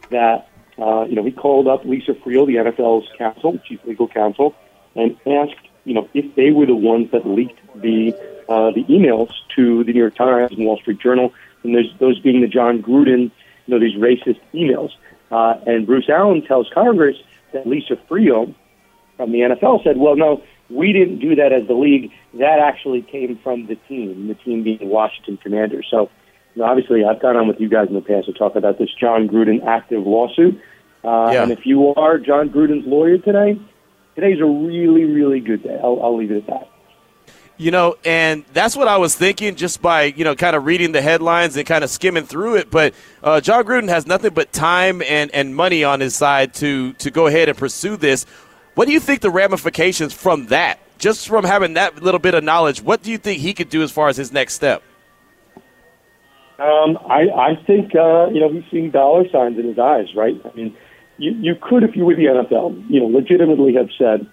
[0.10, 4.56] that uh, you know he called up Lisa Friel, the NFL's counsel, chief legal counsel,
[4.96, 8.14] and asked you know if they were the ones that leaked the
[8.50, 12.20] uh, the emails to the New York Times and Wall Street Journal, and there's those
[12.20, 13.32] being the Jon Gruden,
[13.66, 14.92] you know, these racist emails.
[15.32, 17.18] Uh, and Bruce Allen tells Congress
[17.54, 18.54] that Lisa Friel
[19.18, 22.12] from the NFL said, well, no, we didn't do that as the league.
[22.36, 25.88] That actually came from the team, the team being the Washington Commanders.
[25.90, 26.10] So,
[26.56, 28.78] you know, obviously, I've gone on with you guys in the past to talk about
[28.80, 30.60] this Jon Gruden active lawsuit.
[31.04, 31.44] Uh, Yeah.
[31.44, 33.60] And if you are Jon Gruden's lawyer today,
[34.16, 35.78] today's a really, really good day.
[35.84, 36.70] I'll, I'll leave it at that.
[37.58, 40.92] You know, and that's what I was thinking just by, you know, kind of reading
[40.92, 42.72] the headlines and kind of skimming through it.
[42.72, 46.94] But uh, Jon Gruden has nothing but time and, and money on his side to,
[46.94, 48.26] to go ahead and pursue this.
[48.74, 52.44] What do you think the ramifications from that, just from having that little bit of
[52.44, 54.82] knowledge, what do you think he could do as far as his next step?
[56.60, 60.40] Um, I, I think uh, you know he's seeing dollar signs in his eyes, right?
[60.46, 60.78] I mean,
[61.18, 64.28] you you could, if you were the NFL, you know, legitimately have said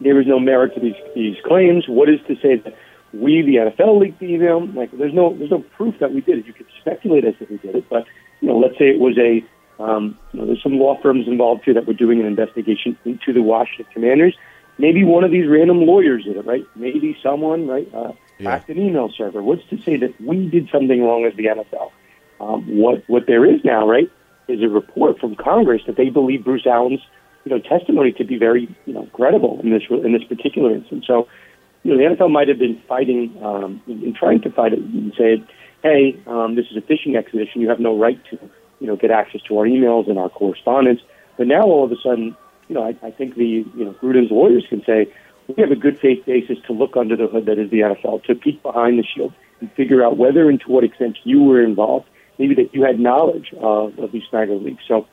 [0.00, 1.88] there is no merit to these these claims.
[1.88, 2.76] What is to say that
[3.12, 4.66] we, the NFL, leaked the email?
[4.66, 6.46] Like, there's no there's no proof that we did it.
[6.46, 8.06] You could speculate as if we did it, but
[8.40, 9.44] you know, let's say it was a
[9.82, 13.32] um, you know, there's some law firms involved here that were doing an investigation into
[13.32, 14.36] the Washington Commanders.
[14.76, 16.64] Maybe one of these random lawyers did it, right?
[16.76, 19.42] Maybe someone, right, uh, hacked an email server.
[19.42, 21.90] What's to say that we did something wrong as the NFL?
[22.40, 24.10] Um, what what there is now, right,
[24.46, 27.00] is a report from Congress that they believe Bruce Allen's
[27.48, 31.06] you know testimony to be very you know credible in this in this particular instance.
[31.06, 31.26] So,
[31.82, 35.12] you know, the NFL might have been fighting um, in trying to fight it and
[35.16, 35.42] say,
[35.82, 37.60] hey, um, this is a fishing expedition.
[37.60, 38.38] You have no right to
[38.80, 41.00] you know get access to our emails and our correspondence.
[41.38, 42.36] But now all of a sudden,
[42.68, 45.12] you know, I, I think the you know Gruden's lawyers can say
[45.48, 48.24] we have a good faith basis to look under the hood that is the NFL,
[48.24, 51.64] to peek behind the shield and figure out whether and to what extent you were
[51.64, 52.06] involved,
[52.38, 54.82] maybe that you had knowledge of, of these Snyder leaks.
[54.86, 55.06] So,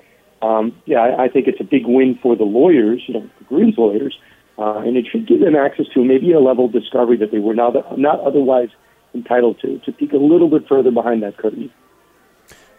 [0.46, 3.56] um, yeah, I, I think it's a big win for the lawyers, you know, for
[3.56, 4.16] Gruden's lawyers,
[4.60, 7.40] uh, and it should give them access to maybe a level of discovery that they
[7.40, 8.70] were not not otherwise
[9.16, 11.72] entitled to, to peek a little bit further behind that curtain.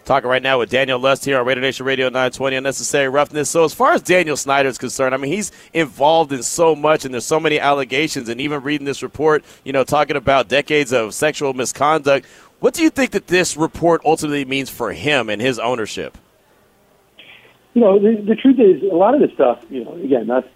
[0.05, 3.51] Talking right now with Daniel Lust here on Raider Nation Radio 920 Unnecessary Roughness.
[3.51, 7.05] So, as far as Daniel Snyder is concerned, I mean, he's involved in so much,
[7.05, 8.29] and there's so many allegations.
[8.29, 12.27] And even reading this report, you know, talking about decades of sexual misconduct,
[12.61, 16.17] what do you think that this report ultimately means for him and his ownership?
[17.77, 20.47] You know, the, the truth is, a lot of this stuff, you know, again, not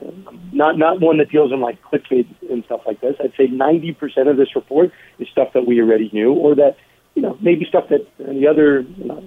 [0.54, 3.14] not not one that deals in like clickbait and stuff like this.
[3.20, 6.78] I'd say ninety percent of this report is stuff that we already knew, or that
[7.14, 9.22] you know maybe stuff that the other you know,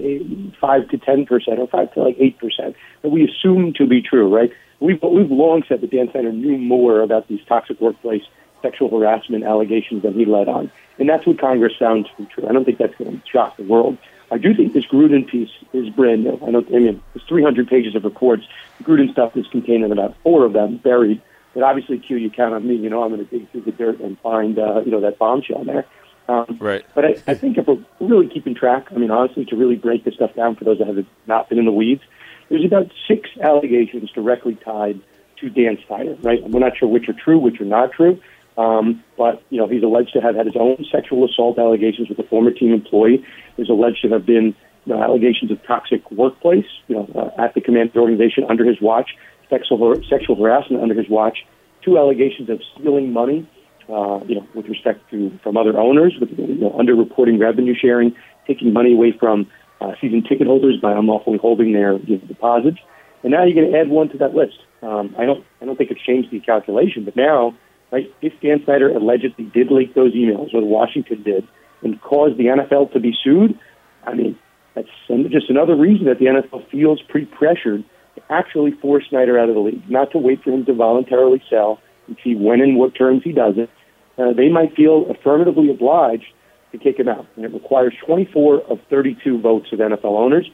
[0.59, 4.01] five to ten percent, or five to like eight percent that we assume to be
[4.01, 4.49] true, right?
[4.79, 8.23] We've we've long said that Dan Snyder knew more about these toxic workplace
[8.63, 12.47] sexual harassment allegations than he let on, and that's what Congress found to be true.
[12.49, 13.99] I don't think that's going to shock the world.
[14.33, 16.39] I do think this Gruden piece is brand new.
[16.45, 16.67] I don't.
[16.69, 18.43] I mean, there's 300 pages of reports.
[18.79, 21.21] The Gruden stuff is contained in about four of them, buried.
[21.53, 22.75] But obviously, Q, you count on me.
[22.75, 25.19] You know, I'm going to dig through the dirt and find, uh, you know, that
[25.19, 25.85] bombshell there.
[26.27, 26.83] Um, Right.
[26.95, 30.03] but I, I think if we're really keeping track, I mean, honestly, to really break
[30.03, 32.01] this stuff down for those that have not been in the weeds,
[32.49, 34.99] there's about six allegations directly tied
[35.41, 36.41] to Dan Snyder, right?
[36.49, 38.19] We're not sure which are true, which are not true.
[38.57, 42.19] Um, but, you know, he's alleged to have had his own sexual assault allegations with
[42.19, 43.23] a former team employee.
[43.57, 47.53] He's alleged to have been you know, allegations of toxic workplace, you know, uh, at
[47.55, 49.11] the command organization under his watch,
[49.49, 51.39] sexual, sexual harassment under his watch,
[51.83, 53.47] two allegations of stealing money
[53.89, 58.15] uh, you know, with respect to from other owners, with you know, underreporting revenue sharing,
[58.47, 59.47] taking money away from
[59.81, 62.77] uh, season ticket holders by unlawfully holding their you know, deposits,
[63.23, 64.57] and now you're going to add one to that list.
[64.81, 67.55] Um, I don't, I don't think it's changed the calculation, but now,
[67.93, 71.47] right, if Dan Snyder allegedly did leak those emails, or Washington did,
[71.81, 73.57] and caused the NFL to be sued,
[74.05, 74.37] I mean,
[74.75, 74.87] that's
[75.29, 77.83] just another reason that the NFL feels pretty pressured
[78.15, 81.41] to actually force Snyder out of the league, not to wait for him to voluntarily
[81.49, 83.69] sell and see when and what terms he does it.
[84.17, 86.25] Uh, they might feel affirmatively obliged
[86.71, 87.25] to kick him out.
[87.35, 90.49] And it requires 24 of 32 votes of NFL owners.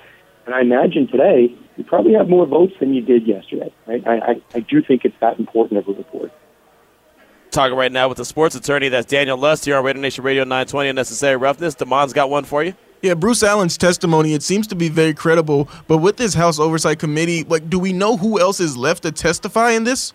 [0.45, 3.73] And I imagine today you probably have more votes than you did yesterday.
[3.87, 4.05] Right?
[4.07, 6.31] I, I, I do think it's that important of a report.
[7.51, 8.89] Talking right now with the sports attorney.
[8.89, 11.73] That's Daniel Lust here on Radio Nation Radio 920 Unnecessary Roughness.
[11.73, 12.75] Damon's got one for you.
[13.01, 16.99] Yeah, Bruce Allen's testimony it seems to be very credible, but with this House Oversight
[16.99, 20.13] Committee, like, do we know who else is left to testify in this?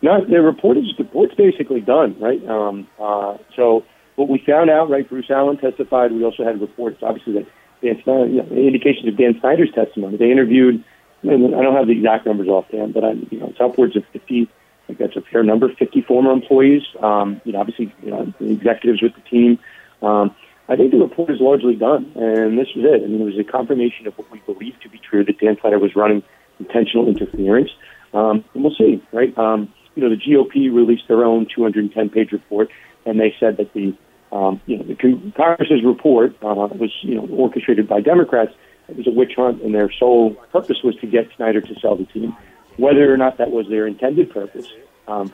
[0.00, 2.46] No, the report is the report's basically done, right?
[2.46, 5.08] Um, uh, so what we found out, right?
[5.08, 6.12] Bruce Allen testified.
[6.12, 7.46] We also had reports, obviously, that
[7.82, 10.18] Dan Snyder, you know, indications of Dan Snyder's testimony.
[10.18, 10.84] They interviewed.
[11.22, 14.04] and I don't have the exact numbers offhand, but I, you know, it's upwards of
[14.12, 14.48] 50.
[14.88, 15.68] Think that's a fair number.
[15.68, 16.82] 50 former employees.
[17.02, 19.58] Um, you know, obviously, you know, executives with the team.
[20.02, 20.34] Um,
[20.66, 23.04] I think the report is largely done, and this was it.
[23.04, 25.58] I mean, it was a confirmation of what we believe to be true that Dan
[25.60, 26.22] Snyder was running
[26.58, 27.70] intentional interference.
[28.14, 29.36] Um, and we'll see, right?
[29.36, 32.70] Um, you know, the GOP released their own 210-page report,
[33.04, 33.94] and they said that the,
[34.32, 38.52] um, you know, the Congress's report uh, was, you know, orchestrated by Democrats.
[38.88, 41.96] It was a witch hunt, and their sole purpose was to get Snyder to sell
[41.96, 42.34] the team.
[42.78, 44.66] Whether or not that was their intended purpose,
[45.06, 45.32] um,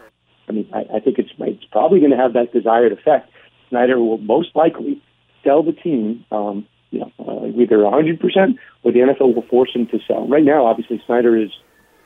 [0.49, 3.31] I mean, I, I think it's, it's probably going to have that desired effect.
[3.69, 5.03] Snyder will most likely
[5.45, 9.87] sell the team, um, you know, uh, either 100% or the NFL will force him
[9.89, 10.27] to sell.
[10.27, 11.51] Right now, obviously, Snyder is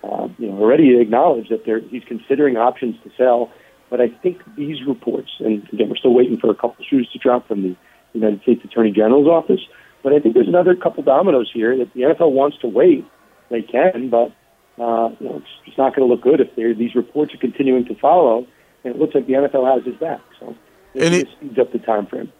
[0.03, 3.51] uh, you know, already acknowledged that he's considering options to sell.
[3.91, 7.19] But I think these reports, and again, we're still waiting for a couple shoes to
[7.19, 7.77] drop from the
[8.13, 9.61] United States Attorney General's office.
[10.03, 13.05] But I think there's another couple dominoes here that the NFL wants to wait.
[13.51, 14.33] They can, but
[14.81, 17.85] uh, you know, it's, it's not going to look good if these reports are continuing
[17.87, 18.47] to follow.
[18.85, 20.21] And it looks like the NFL has his back.
[20.39, 20.55] So
[20.95, 22.33] and it speeds up the time frame.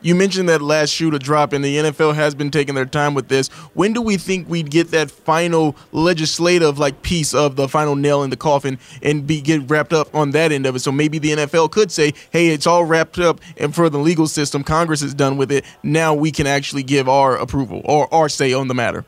[0.00, 3.14] You mentioned that last shoe to drop, and the NFL has been taking their time
[3.14, 3.48] with this.
[3.74, 8.22] When do we think we'd get that final legislative like piece of the final nail
[8.22, 10.80] in the coffin and be get wrapped up on that end of it?
[10.80, 14.28] So maybe the NFL could say, "Hey, it's all wrapped up, and for the legal
[14.28, 15.64] system, Congress is done with it.
[15.82, 19.04] Now we can actually give our approval or our say on the matter."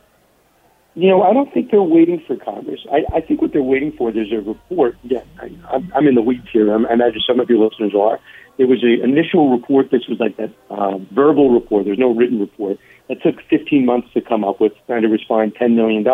[0.94, 2.80] You know, I don't think they're waiting for Congress.
[2.90, 4.96] I, I think what they're waiting for, there's a report.
[5.04, 5.50] Yeah, I,
[5.94, 6.72] I'm, in the weeds here.
[6.72, 8.18] I imagine some of your listeners are
[8.60, 9.90] there was an initial report.
[9.90, 11.86] This was like that uh, verbal report.
[11.86, 12.78] There's no written report.
[13.08, 14.72] That took 15 months to come up with.
[14.84, 16.04] Snyder was fined $10 million,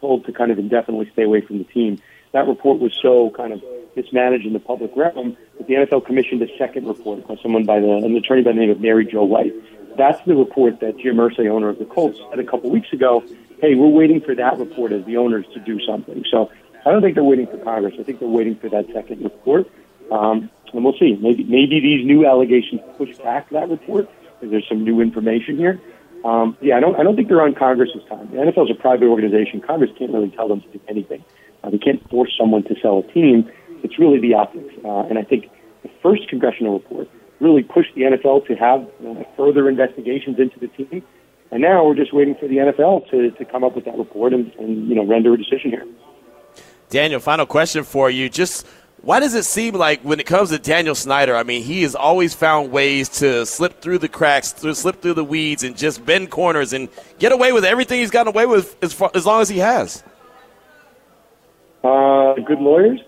[0.00, 2.00] told to kind of indefinitely stay away from the team.
[2.30, 3.60] That report was so kind of
[3.96, 7.80] mismanaged in the public realm that the NFL commissioned a second report by someone by
[7.80, 9.52] the an attorney by the name of Mary Jo White.
[9.96, 13.24] That's the report that Jim Irsay, owner of the Colts, said a couple weeks ago.
[13.60, 16.24] Hey, we're waiting for that report as the owners to do something.
[16.30, 16.50] So
[16.84, 17.94] I don't think they're waiting for Congress.
[17.98, 19.70] I think they're waiting for that second report.
[20.10, 21.16] Um, and we'll see.
[21.20, 25.80] Maybe maybe these new allegations push back that report because there's some new information here.
[26.24, 28.28] Um, yeah, I don't I don't think they're on Congress's time.
[28.30, 29.60] The NFL is a private organization.
[29.60, 31.24] Congress can't really tell them to do anything.
[31.62, 33.50] Uh, they can't force someone to sell a team.
[33.82, 34.74] It's really the optics.
[34.84, 35.50] Uh, and I think
[35.82, 37.08] the first congressional report
[37.40, 41.02] really pushed the NFL to have uh, further investigations into the team.
[41.54, 44.34] And now we're just waiting for the NFL to, to come up with that report
[44.34, 45.86] and, and you know render a decision here.
[46.90, 48.28] Daniel, final question for you.
[48.28, 48.66] Just
[49.02, 51.94] why does it seem like when it comes to Daniel Snyder, I mean, he has
[51.94, 56.04] always found ways to slip through the cracks, to slip through the weeds, and just
[56.04, 56.88] bend corners and
[57.20, 60.02] get away with everything he's gotten away with as, far, as long as he has?
[61.84, 62.98] Uh, good lawyers.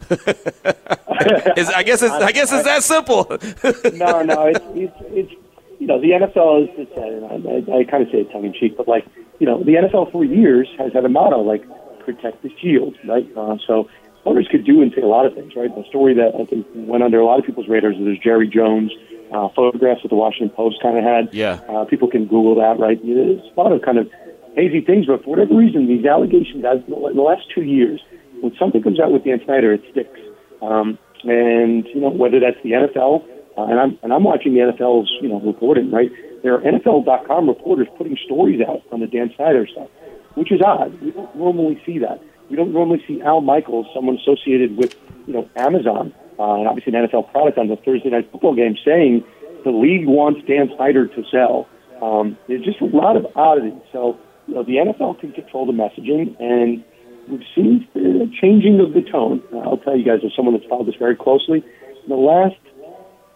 [0.10, 3.26] I guess it's, I guess it's that simple.
[3.96, 5.45] no, no, it's, it's, it's
[5.78, 8.52] you know the NFL is it's, I, I, I kind of say it tongue in
[8.52, 9.06] cheek, but like
[9.38, 11.64] you know the NFL for years has had a motto like
[12.04, 13.26] protect the shield, right?
[13.36, 13.88] Uh, so
[14.24, 15.74] owners could do and say a lot of things, right?
[15.74, 18.92] The story that I think went under a lot of people's radars is Jerry Jones
[19.32, 21.32] uh, photographs that the Washington Post kind of had.
[21.32, 21.60] Yeah.
[21.68, 23.00] Uh, people can Google that, right?
[23.02, 24.10] There's a lot of kind of
[24.54, 28.00] hazy things, but for whatever reason, these allegations, as in the last two years,
[28.40, 30.20] when something comes out with Dan Snyder, it sticks.
[30.62, 33.24] Um, and you know whether that's the NFL,
[33.56, 36.10] uh, and I'm and I'm watching the NFL's you know reporting, right?
[36.42, 39.88] There are NFL.com reporters putting stories out on the Dan Snyder stuff,
[40.34, 41.00] which is odd.
[41.00, 42.22] We don't normally see that.
[42.50, 44.94] We don't normally see Al Michaels, someone associated with
[45.26, 48.76] you know Amazon uh, and obviously an NFL product on the Thursday night football game,
[48.84, 49.24] saying
[49.64, 51.68] the league wants Dan Snyder to sell.
[52.02, 53.80] Um, there's just a lot of oddities.
[53.92, 56.84] So you know the NFL can control the messaging, and
[57.28, 59.42] we've seen the changing of the tone.
[59.52, 61.64] Uh, I'll tell you guys, as someone that's followed this very closely,
[62.04, 62.56] in the last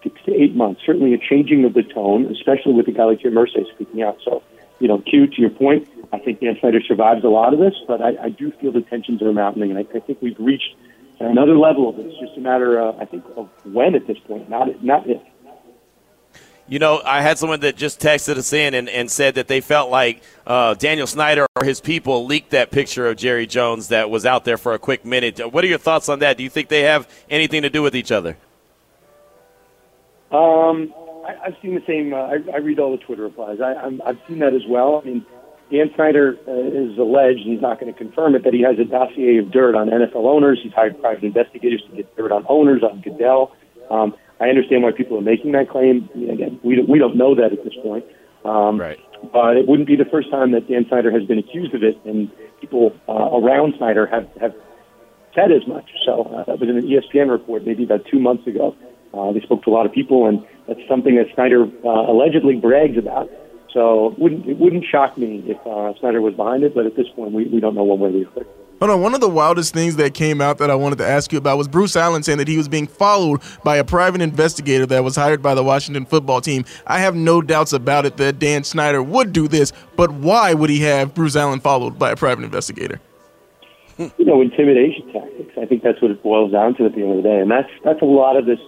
[0.03, 3.21] six to eight months, certainly a changing of the tone, especially with a guy like
[3.21, 4.19] Jim Irsay speaking out.
[4.25, 4.43] So,
[4.79, 7.75] you know, Q, to your point, I think Dan Snyder survives a lot of this,
[7.87, 10.75] but I, I do feel the tensions are mounting, and I, I think we've reached
[11.21, 12.07] another level of it.
[12.07, 15.21] It's just a matter, uh, I think, of when at this point, not not if.
[16.67, 19.61] You know, I had someone that just texted us in and, and said that they
[19.61, 24.09] felt like uh, Daniel Snyder or his people leaked that picture of Jerry Jones that
[24.09, 25.41] was out there for a quick minute.
[25.53, 26.37] What are your thoughts on that?
[26.37, 28.37] Do you think they have anything to do with each other?
[30.31, 30.93] Um,
[31.27, 32.15] I, I've seen the same.
[32.15, 33.61] Uh, I, I read all the Twitter replies.
[33.61, 35.01] I, I'm, I've seen that as well.
[35.03, 35.27] I mean,
[35.71, 38.85] Dan Snyder uh, is alleged, he's not going to confirm it, that he has a
[38.85, 40.59] dossier of dirt on NFL owners.
[40.63, 43.53] He's hired private investigators to get dirt on owners, on Goodell.
[43.89, 46.09] Um, I understand why people are making that claim.
[46.15, 48.05] I mean, again, we don't, we don't know that at this point.
[48.45, 48.99] Um, right.
[49.33, 51.99] But it wouldn't be the first time that Dan Snyder has been accused of it,
[52.05, 54.55] and people uh, around Snyder have, have
[55.35, 55.91] said as much.
[56.05, 58.75] So uh, that was in an ESPN report maybe about two months ago.
[59.13, 62.57] Uh, they spoke to a lot of people, and that's something that Snyder uh, allegedly
[62.57, 63.31] brags about.
[63.73, 66.97] So it wouldn't, it wouldn't shock me if uh, Snyder was behind it, but at
[66.97, 68.47] this point, we, we don't know one way or the other.
[68.81, 69.03] Hold on.
[69.03, 71.59] One of the wildest things that came out that I wanted to ask you about
[71.59, 75.17] was Bruce Allen saying that he was being followed by a private investigator that was
[75.17, 76.65] hired by the Washington football team.
[76.87, 80.71] I have no doubts about it that Dan Snyder would do this, but why would
[80.71, 82.99] he have Bruce Allen followed by a private investigator?
[83.99, 85.53] You know, intimidation tactics.
[85.61, 87.51] I think that's what it boils down to at the end of the day, and
[87.51, 88.59] that's that's a lot of this,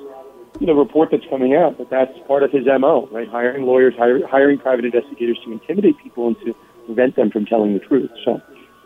[0.60, 1.78] you know, report that's coming out.
[1.78, 3.28] But that's part of his mo, right?
[3.28, 6.54] Hiring lawyers, hire, hiring private investigators to intimidate people and to
[6.86, 8.10] prevent them from telling the truth.
[8.24, 8.40] So.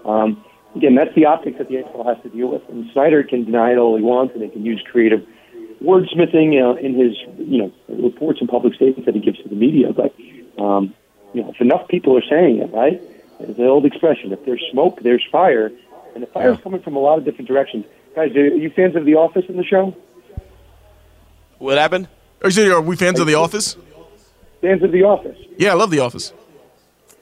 [0.05, 0.45] Um,
[0.77, 2.62] again, that's the optics that the NFL has to deal with.
[2.69, 5.27] And Snyder can deny it all he wants, and he can use creative
[5.83, 9.49] wordsmithing you know, in his you know reports and public statements that he gives to
[9.49, 9.93] the media.
[9.93, 10.14] But
[10.62, 10.95] um,
[11.35, 13.01] you know, if enough people are saying it, right?
[13.41, 15.71] It's the old expression: if there's smoke, there's fire,
[16.14, 16.62] and the fire's yeah.
[16.62, 17.85] coming from a lot of different directions.
[18.14, 19.95] Guys, are you fans of The Office in the show?
[21.59, 22.09] What happened?
[22.42, 23.76] Are we fans of The Office?
[24.61, 25.38] Fans of The Office.
[25.57, 26.32] Yeah, I love The Office.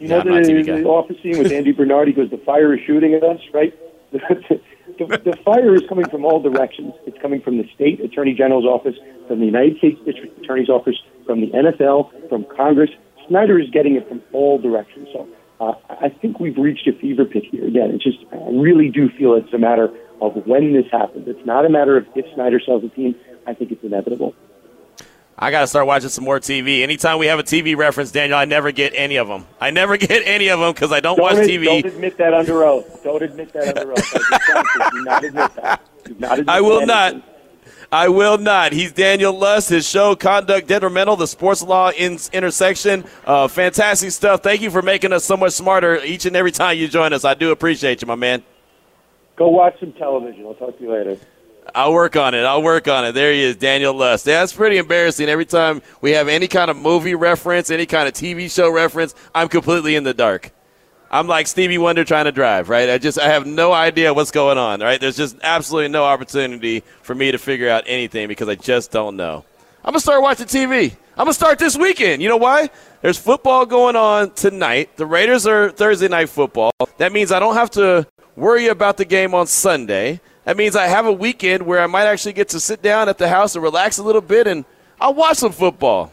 [0.01, 2.09] You know the, the office scene with Andy Bernard.
[2.09, 3.73] He goes, "The fire is shooting at us." Right.
[4.13, 4.59] the,
[4.99, 6.95] the fire is coming from all directions.
[7.07, 8.97] It's coming from the state attorney general's office,
[9.29, 12.91] from the United States district attorney's office, from the NFL, from Congress.
[13.29, 15.09] Snyder is getting it from all directions.
[15.13, 15.29] So
[15.61, 17.67] uh, I think we've reached a fever pitch here.
[17.67, 19.89] Again, it's just I really do feel it's a matter
[20.21, 21.29] of when this happens.
[21.29, 23.15] It's not a matter of if Snyder sells the team.
[23.47, 24.35] I think it's inevitable.
[25.37, 26.83] I got to start watching some more TV.
[26.83, 29.47] Anytime we have a TV reference, Daniel, I never get any of them.
[29.61, 31.65] I never get any of them because I don't, don't watch ad- TV.
[31.83, 33.03] Don't admit that under oath.
[33.03, 34.93] Don't admit that under oath.
[34.93, 35.81] Do not admit that.
[36.05, 36.87] Do not admit I will that.
[37.17, 37.23] not.
[37.91, 38.73] I will not.
[38.73, 39.69] He's Daniel Lust.
[39.69, 43.05] His show, Conduct Detrimental, the sports law in- intersection.
[43.25, 44.43] Uh, fantastic stuff.
[44.43, 47.25] Thank you for making us so much smarter each and every time you join us.
[47.25, 48.43] I do appreciate you, my man.
[49.37, 50.45] Go watch some television.
[50.47, 51.19] I'll talk to you later.
[51.75, 52.45] I'll work on it.
[52.45, 53.13] I'll work on it.
[53.13, 54.25] There he is, Daniel Lust.
[54.25, 55.29] That's pretty embarrassing.
[55.29, 59.15] Every time we have any kind of movie reference, any kind of TV show reference,
[59.35, 60.53] I'm completely in the dark.
[61.11, 62.91] I'm like Stevie Wonder trying to drive, right?
[62.91, 65.01] I just I have no idea what's going on, right?
[65.01, 69.17] There's just absolutely no opportunity for me to figure out anything because I just don't
[69.17, 69.45] know.
[69.85, 70.91] I'm gonna start watching TV.
[71.17, 72.21] I'm gonna start this weekend.
[72.21, 72.69] You know why?
[73.01, 74.97] There's football going on tonight.
[74.97, 76.73] The Raiders are Thursday night football.
[76.99, 80.21] That means I don't have to worry about the game on Sunday.
[80.45, 83.19] That means I have a weekend where I might actually get to sit down at
[83.19, 84.65] the house and relax a little bit, and
[85.01, 86.13] I'll watch some football.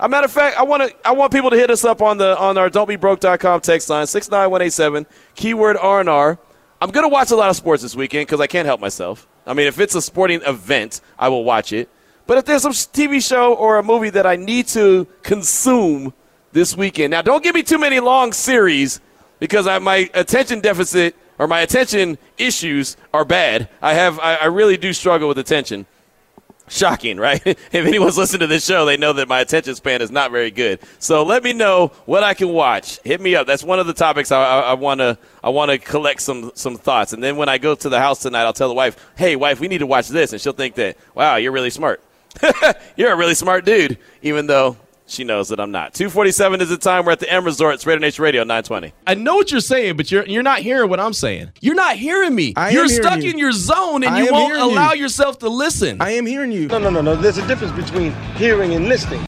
[0.00, 2.18] A matter of fact, I want to I want people to hit us up on
[2.18, 6.38] the on our don'tbebroke.com text line six nine one eight seven keyword R and R.
[6.80, 9.26] I'm gonna watch a lot of sports this weekend because I can't help myself.
[9.46, 11.88] I mean, if it's a sporting event, I will watch it.
[12.26, 16.12] But if there's some TV show or a movie that I need to consume
[16.52, 19.00] this weekend, now don't give me too many long series
[19.40, 23.68] because I, my attention deficit or my attention issues are bad.
[23.80, 25.86] I have I, I really do struggle with attention.
[26.70, 27.40] Shocking, right?
[27.46, 30.50] if anyone's listened to this show, they know that my attention span is not very
[30.50, 30.80] good.
[30.98, 33.00] So let me know what I can watch.
[33.04, 33.46] Hit me up.
[33.46, 37.12] That's one of the topics I want to I want to collect some some thoughts.
[37.12, 39.60] And then when I go to the house tonight, I'll tell the wife, "Hey, wife,
[39.60, 42.02] we need to watch this," and she'll think that, "Wow, you're really smart.
[42.96, 44.76] you're a really smart dude," even though
[45.08, 45.94] she knows that I'm not.
[45.94, 47.04] 247 is the time.
[47.04, 47.74] We're at the M Resort.
[47.74, 48.92] It's Raider Nation Radio 920.
[49.06, 51.50] I know what you're saying, but you're you're not hearing what I'm saying.
[51.60, 52.52] You're not hearing me.
[52.56, 53.30] I you're am stuck you.
[53.30, 55.02] in your zone and I you am won't hearing allow you.
[55.02, 56.00] yourself to listen.
[56.00, 56.68] I am hearing you.
[56.68, 57.16] No, no, no, no.
[57.16, 59.26] There's a difference between hearing and listening.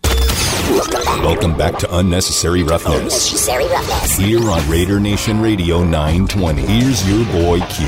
[1.22, 2.96] Welcome back to Unnecessary Roughness.
[3.00, 4.16] Unnecessary roughness.
[4.16, 6.62] Here on Raider Nation Radio 920.
[6.62, 7.86] Here's your boy Q.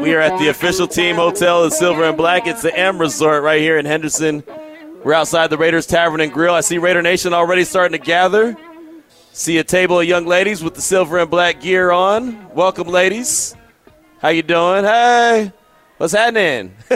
[0.00, 2.46] We are at the official team hotel in Silver and Black.
[2.46, 4.44] It's the M Resort right here in Henderson.
[5.06, 6.52] We're outside the Raiders Tavern and Grill.
[6.52, 8.56] I see Raider Nation already starting to gather.
[9.32, 12.52] See a table of young ladies with the silver and black gear on.
[12.52, 13.54] Welcome, ladies.
[14.18, 14.82] How you doing?
[14.82, 15.52] Hey,
[15.98, 16.74] what's happening?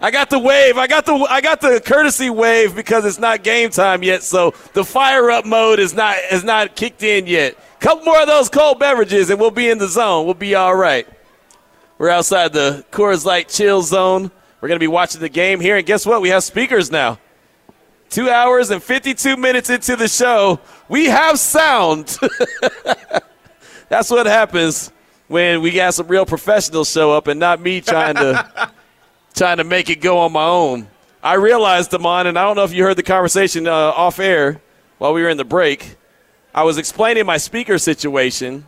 [0.00, 0.78] I got the wave.
[0.78, 4.22] I got the I got the courtesy wave because it's not game time yet.
[4.22, 7.56] So the fire up mode is not is not kicked in yet.
[7.80, 10.26] Couple more of those cold beverages and we'll be in the zone.
[10.26, 11.08] We'll be all right.
[11.98, 14.30] We're outside the Coors Light chill zone.
[14.60, 16.20] We're going to be watching the game here, and guess what?
[16.20, 17.18] We have speakers now.
[18.10, 22.18] Two hours and 52 minutes into the show, we have sound.
[23.88, 24.92] That's what happens
[25.28, 28.70] when we got some real professionals show up and not me trying to
[29.34, 30.88] trying to make it go on my own.
[31.22, 34.60] I realized, Damon, and I don't know if you heard the conversation uh, off air
[34.98, 35.96] while we were in the break.
[36.52, 38.66] I was explaining my speaker situation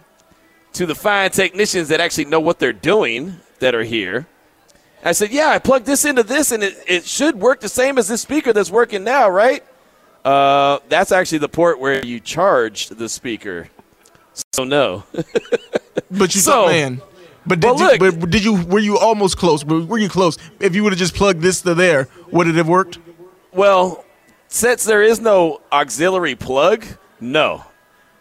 [0.74, 4.26] to the fine technicians that actually know what they're doing that are here.
[5.04, 7.98] I said, yeah, I plugged this into this, and it, it should work the same
[7.98, 9.64] as this speaker that's working now, right?
[10.24, 13.68] Uh, that's actually the port where you charged the speaker.
[14.52, 15.04] So no.
[16.10, 17.02] But you So- thought, man.
[17.44, 17.98] But did Well, you?
[17.98, 18.54] look- but did you?
[18.64, 19.64] Were you almost close?
[19.64, 20.38] Were were you close?
[20.60, 22.98] If you would have just plugged this to there, would it have worked?
[23.52, 24.04] Well,
[24.48, 26.84] since there is no auxiliary plug,
[27.20, 27.64] no.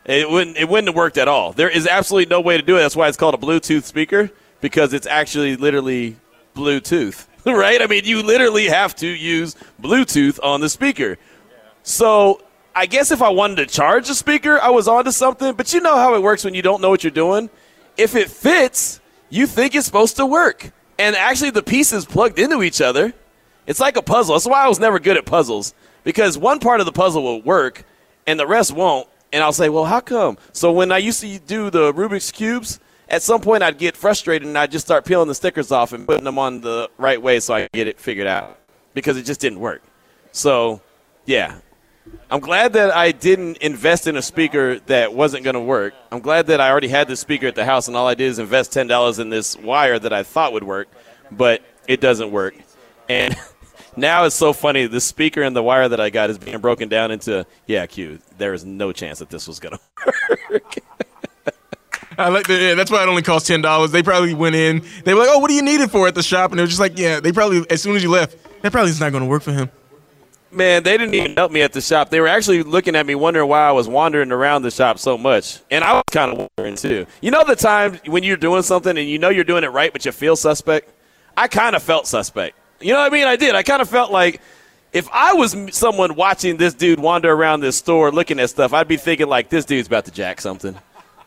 [0.06, 1.52] It wouldn't it wouldn't have worked at all.
[1.54, 2.80] There is absolutely no way to do it.
[2.80, 6.16] That's why it's called a Bluetooth speaker because it's actually literally
[6.56, 7.28] Bluetooth.
[7.44, 7.82] Right?
[7.82, 11.18] I mean, you literally have to use Bluetooth on the speaker.
[11.82, 12.40] So,
[12.76, 15.82] I guess if I wanted to charge the speaker, I was onto something, but you
[15.82, 17.50] know how it works when you don't know what you're doing.
[17.98, 20.72] If it fits, you think it's supposed to work.
[21.00, 23.12] And actually the pieces plugged into each other.
[23.66, 24.36] It's like a puzzle.
[24.36, 25.74] That's why I was never good at puzzles
[26.04, 27.84] because one part of the puzzle will work
[28.28, 29.08] and the rest won't.
[29.34, 30.38] And I'll say, well, how come?
[30.52, 32.80] So when I used to do the Rubik's Cubes,
[33.12, 36.08] at some point I'd get frustrated and I'd just start peeling the stickers off and
[36.08, 38.58] putting them on the right way so I could get it figured out
[38.94, 39.84] because it just didn't work.
[40.32, 40.82] So,
[41.26, 41.58] yeah.
[42.32, 45.94] I'm glad that I didn't invest in a speaker that wasn't going to work.
[46.12, 48.28] I'm glad that I already had this speaker at the house and all I did
[48.28, 50.88] is invest $10 in this wire that I thought would work,
[51.30, 52.56] but it doesn't work.
[53.10, 53.36] And
[53.98, 54.88] now it's so funny.
[54.88, 58.20] The speaker and the wire that I got is being broken down into, yeah, Q,
[58.38, 59.78] there is no chance that this was going
[60.50, 60.62] to
[62.18, 63.92] I like the, yeah, that's why it only cost ten dollars.
[63.92, 64.84] They probably went in.
[65.06, 66.64] They were like, "Oh, what do you need it for?" at the shop, and it
[66.64, 69.12] was just like, "Yeah." They probably as soon as you left, that probably is not
[69.12, 69.70] going to work for him.
[70.54, 72.10] Man, they didn't even help me at the shop.
[72.10, 75.18] They were actually looking at me, wondering why I was wandering around the shop so
[75.18, 75.60] much.
[75.72, 77.06] And I was kind of wondering too.
[77.22, 79.94] You know, the time when you're doing something and you know you're doing it right,
[79.94, 80.92] but you feel suspect?
[81.38, 82.58] I kind of felt suspect.
[82.82, 83.28] You know what I mean?
[83.28, 83.56] I did.
[83.56, 84.42] I kind of felt like
[84.92, 88.90] if I was someone watching this dude wander around this store looking at stuff, I'd
[88.90, 90.78] be thinking, like, this dude's about to jack something.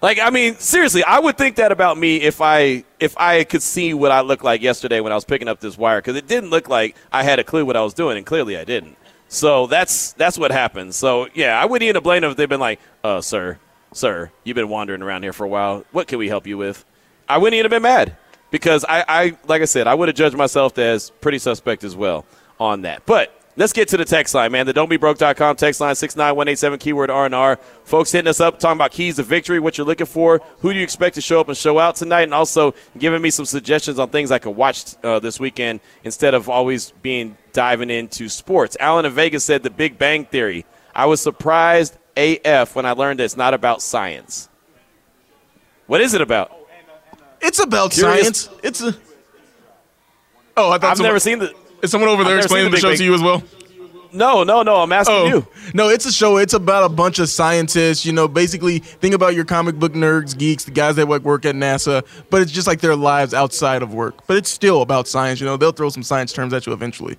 [0.05, 3.63] Like, I mean, seriously, I would think that about me if I if I could
[3.63, 6.27] see what I looked like yesterday when I was picking up this wire because it
[6.27, 8.99] didn't look like I had a clue what I was doing, and clearly I didn't.
[9.29, 10.95] So that's that's what happened.
[10.95, 13.59] So yeah, I wouldn't even blame them if they've been like, "Uh, sir,
[13.95, 15.87] sir, you've been wandering around here for a while.
[15.91, 16.85] What can we help you with?"
[17.27, 18.15] I wouldn't even have been mad
[18.51, 21.97] because I, I like I said, I would have judged myself as pretty suspect as
[21.97, 22.27] well
[22.61, 23.07] on that.
[23.07, 24.67] But let's get to the text line, man.
[24.67, 27.57] The don'tbebroke.com text line six nine one eight seven keyword R and R.
[27.85, 30.79] Folks hitting us up talking about keys to victory, what you're looking for, who do
[30.79, 33.99] you expect to show up and show out tonight, and also giving me some suggestions
[33.99, 38.77] on things I could watch uh, this weekend instead of always being diving into sports.
[38.81, 40.65] Alan in Vegas said the Big Bang Theory.
[40.95, 44.49] I was surprised AF when I learned that it's not about science.
[45.87, 46.57] What is it about?
[47.41, 48.49] It's about Curious- science.
[48.63, 48.97] It's a.
[50.57, 51.53] Oh, I thought I've never seen the.
[51.85, 53.43] Is someone over there explaining the the show Big to you as well?
[54.11, 54.77] No, no, no.
[54.77, 55.47] I'm asking Oh, you.
[55.75, 56.39] no, it's a show.
[56.39, 58.07] It's about a bunch of scientists.
[58.07, 61.45] You know, basically, think about your comic book nerds, geeks, the guys that like work
[61.45, 62.03] at NASA.
[62.31, 64.27] But it's just like their lives outside of work.
[64.27, 65.41] But it's still about science.
[65.41, 67.19] You know, they'll throw some science terms at you eventually.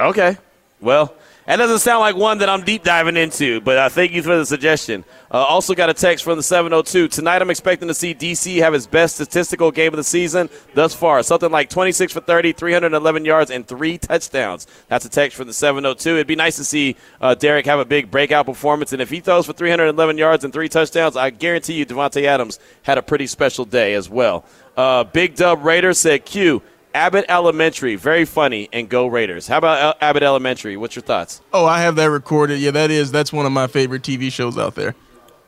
[0.00, 0.36] Okay.
[0.80, 1.14] Well,
[1.46, 4.36] that doesn't sound like one that I'm deep diving into, but uh, thank you for
[4.36, 5.04] the suggestion.
[5.30, 7.06] Uh, also got a text from the 702.
[7.06, 10.92] Tonight I'm expecting to see DC have his best statistical game of the season thus
[10.92, 11.22] far.
[11.22, 14.66] Something like 26 for 30, 311 yards, and three touchdowns.
[14.88, 16.10] That's a text from the 702.
[16.10, 19.20] It'd be nice to see uh, Derek have a big breakout performance, and if he
[19.20, 23.28] throws for 311 yards and three touchdowns, I guarantee you Davante Adams had a pretty
[23.28, 24.44] special day as well.
[24.76, 26.60] Uh, Big Dub Raider said, Q,
[26.96, 29.46] Abbott Elementary, very funny, and go Raiders.
[29.46, 30.78] How about Abbott Elementary?
[30.78, 31.42] What's your thoughts?
[31.52, 32.58] Oh, I have that recorded.
[32.58, 34.94] Yeah, that is that's one of my favorite TV shows out there.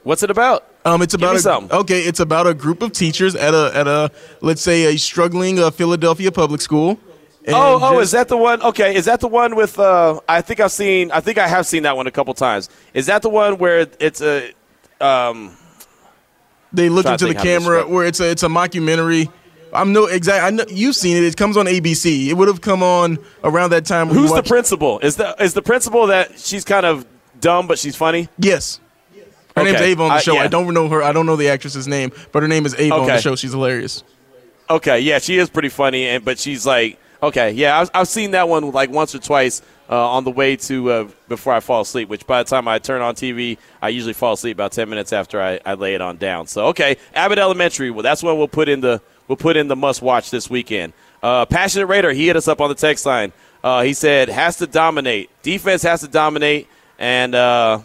[0.03, 0.67] What's it about?
[0.85, 2.03] Um, it's about a, okay.
[2.03, 4.11] It's about a group of teachers at a at a
[4.43, 7.01] let's say a struggling uh, Philadelphia public school.
[7.49, 8.61] Oh, oh, just- is that the one?
[8.63, 9.79] Okay, is that the one with?
[9.79, 11.11] Uh, I think I've seen.
[11.11, 12.69] I think I have seen that one a couple times.
[12.93, 14.53] Is that the one where it's a?
[15.01, 15.57] Um,
[16.75, 19.33] they look into the think how to camera where it's a it's a mockumentary.
[19.73, 20.45] I'm no exact.
[20.45, 21.25] I know you've seen it.
[21.25, 22.29] It comes on ABC.
[22.29, 24.09] It would have come on around that time.
[24.09, 24.99] who's the principal?
[25.01, 27.07] Is the is the principal that she's kind of
[27.41, 28.29] dumb but she's funny?
[28.39, 28.81] Yes.
[29.57, 30.35] Her name's Ava on the Uh, show.
[30.35, 30.43] yeah.
[30.45, 31.03] I don't know her.
[31.03, 33.21] I don't know the actress's name, but her name is Ava on the Okay.
[33.21, 33.35] show.
[33.37, 34.05] She's hilarious.
[34.71, 38.33] Okay, yeah, she is pretty funny, and but she's like, okay, yeah, I've, I've seen
[38.33, 41.81] that one like once or twice uh, on the way to uh, before I fall
[41.81, 42.09] asleep.
[42.09, 45.13] Which by the time I turn on TV, I usually fall asleep about ten minutes
[45.13, 46.47] after I, I lay it on down.
[46.47, 49.77] So okay, Abbott Elementary, well, that's one we'll put in the we'll put in the
[49.77, 50.93] must watch this weekend.
[51.23, 53.33] Uh, Passionate Raider, he hit us up on the text line.
[53.63, 56.69] Uh, he said has to dominate, defense has to dominate,
[56.99, 57.81] and uh,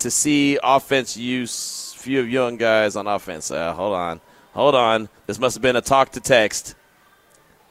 [0.00, 3.50] to see offense use few of young guys on offense.
[3.50, 4.20] Uh, hold on,
[4.52, 5.08] hold on.
[5.26, 6.74] This must have been a talk to text.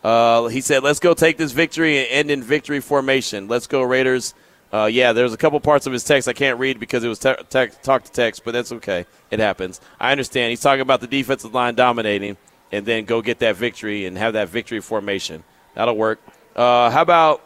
[0.03, 3.47] Uh, he said, "Let's go take this victory and end in victory formation.
[3.47, 4.33] Let's go Raiders."
[4.73, 7.19] Uh, yeah, there's a couple parts of his text I can't read because it was
[7.19, 9.05] te- te- talk to text, but that's okay.
[9.29, 9.81] It happens.
[9.99, 10.51] I understand.
[10.51, 12.37] He's talking about the defensive line dominating.
[12.71, 15.43] And then go get that victory and have that victory formation.
[15.75, 16.19] That'll work.
[16.55, 17.41] Uh, how about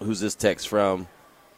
[0.00, 1.08] who's this text from?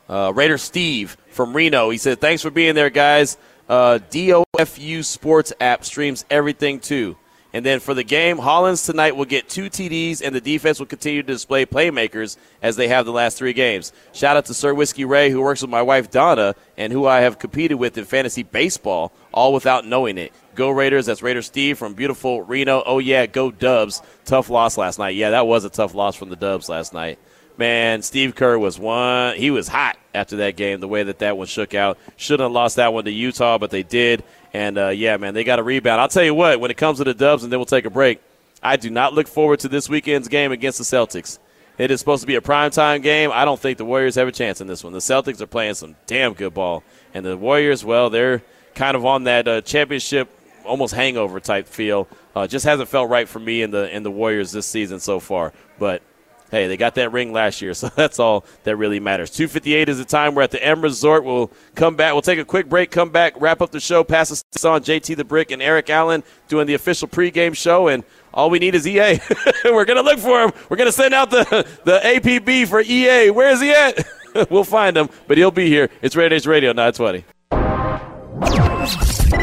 [0.09, 1.90] Uh, Raider Steve from Reno.
[1.90, 3.36] He said, "Thanks for being there, guys.
[3.68, 7.16] Uh, DOFU Sports app streams everything too."
[7.53, 10.86] And then for the game, Hollins tonight will get two TDs, and the defense will
[10.86, 13.92] continue to display playmakers as they have the last three games.
[14.12, 17.22] Shout out to Sir Whiskey Ray, who works with my wife Donna, and who I
[17.22, 20.32] have competed with in fantasy baseball, all without knowing it.
[20.55, 21.07] Go Raiders!
[21.07, 22.82] That's Raider Steve from beautiful Reno.
[22.86, 24.03] Oh yeah, go Dubs!
[24.24, 25.16] Tough loss last night.
[25.16, 27.18] Yeah, that was a tough loss from the Dubs last night.
[27.57, 29.36] Man, Steve Kerr was one.
[29.36, 30.80] He was hot after that game.
[30.80, 33.70] The way that that one shook out, shouldn't have lost that one to Utah, but
[33.70, 34.24] they did.
[34.53, 36.01] And uh, yeah, man, they got a rebound.
[36.01, 37.90] I'll tell you what, when it comes to the Dubs, and then we'll take a
[37.90, 38.20] break.
[38.62, 41.38] I do not look forward to this weekend's game against the Celtics.
[41.78, 43.30] It is supposed to be a primetime game.
[43.32, 44.92] I don't think the Warriors have a chance in this one.
[44.92, 46.82] The Celtics are playing some damn good ball,
[47.14, 48.42] and the Warriors, well, they're
[48.74, 50.28] kind of on that uh, championship
[50.64, 52.07] almost hangover type feel.
[52.34, 55.20] Uh, just hasn't felt right for me in the in the Warriors this season so
[55.20, 55.53] far.
[55.78, 56.03] But
[56.51, 59.30] hey, they got that ring last year, so that's all that really matters.
[59.30, 60.34] 258 is the time.
[60.34, 61.24] We're at the M Resort.
[61.24, 62.12] We'll come back.
[62.12, 65.16] We'll take a quick break, come back, wrap up the show, pass us on JT
[65.16, 68.86] the Brick and Eric Allen doing the official pregame show, and all we need is
[68.86, 69.20] EA.
[69.64, 70.53] We're going to look for him.
[70.68, 71.44] We're going to send out the,
[71.84, 73.30] the APB for EA.
[73.30, 74.07] Where is he at?
[74.51, 75.90] we'll find him, but he'll be here.
[76.03, 77.24] It's Raider Nation Radio 920.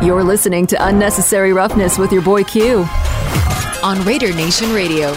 [0.06, 2.86] You're listening to Unnecessary Roughness with your boy Q
[3.84, 5.14] on Raider Nation Radio.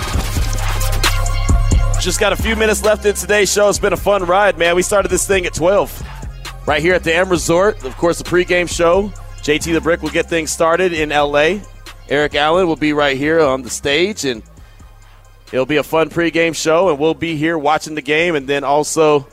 [2.01, 3.69] Just got a few minutes left in today's show.
[3.69, 4.75] It's been a fun ride, man.
[4.75, 6.03] We started this thing at 12
[6.67, 7.85] right here at the M Resort.
[7.85, 9.09] Of course, the pregame show.
[9.43, 11.59] JT the Brick will get things started in LA.
[12.09, 14.43] Eric Allen will be right here on the stage, and
[15.53, 16.89] it'll be a fun pregame show.
[16.89, 19.29] And we'll be here watching the game, and then also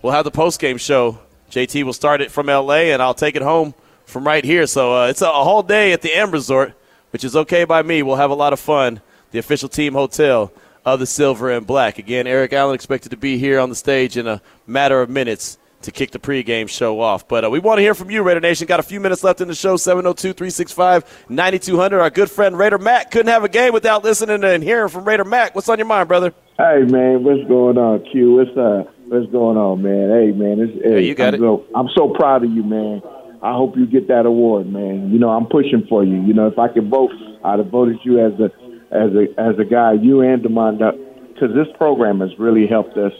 [0.00, 1.18] we'll have the postgame show.
[1.50, 3.74] JT will start it from LA, and I'll take it home
[4.04, 4.68] from right here.
[4.68, 6.74] So uh, it's a, a whole day at the M Resort,
[7.10, 8.04] which is okay by me.
[8.04, 9.00] We'll have a lot of fun.
[9.32, 10.52] The official team hotel
[10.84, 11.98] of the silver and black.
[11.98, 15.58] Again, Eric Allen expected to be here on the stage in a matter of minutes
[15.82, 17.28] to kick the pregame show off.
[17.28, 18.66] But uh, we want to hear from you, Raider Nation.
[18.66, 22.00] Got a few minutes left in the show 702 365 9200.
[22.00, 25.24] Our good friend Raider Mac couldn't have a game without listening and hearing from Raider
[25.24, 25.54] Mac.
[25.54, 26.34] What's on your mind, brother?
[26.58, 28.34] Hey man, what's going on, Q?
[28.34, 30.10] What's uh, what's going on, man?
[30.10, 31.38] Hey man, it's, hey, you got I'm it.
[31.38, 33.00] So, I'm so proud of you, man.
[33.40, 35.12] I hope you get that award, man.
[35.12, 36.20] You know, I'm pushing for you.
[36.22, 37.12] You know, if I could vote,
[37.44, 38.50] I'd have voted you as a
[38.90, 39.92] as a as a guy.
[39.92, 40.78] You and Demond,
[41.28, 43.12] because this program has really helped us,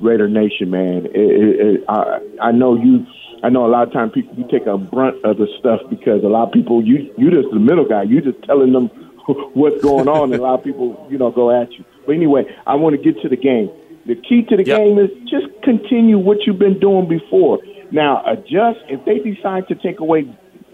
[0.00, 1.06] Raider Nation, man.
[1.06, 3.06] It, it, it, I I know you.
[3.44, 6.22] I know a lot of times people you take a brunt of the stuff because
[6.22, 8.02] a lot of people you you just the middle guy.
[8.04, 8.86] You just telling them
[9.54, 11.84] what's going on, and a lot of people you know go at you.
[12.06, 13.70] But anyway, I want to get to the game.
[14.06, 17.58] The key to the game is just continue what you've been doing before.
[17.92, 18.80] Now adjust.
[18.88, 20.26] If they decide to take away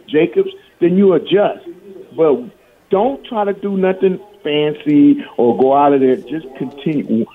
[0.09, 0.49] Jacobs,
[0.81, 1.67] then you adjust.
[2.17, 2.49] But
[2.91, 4.19] don't try to do nothing
[4.49, 6.17] fancy or go out of there.
[6.17, 7.27] Just continue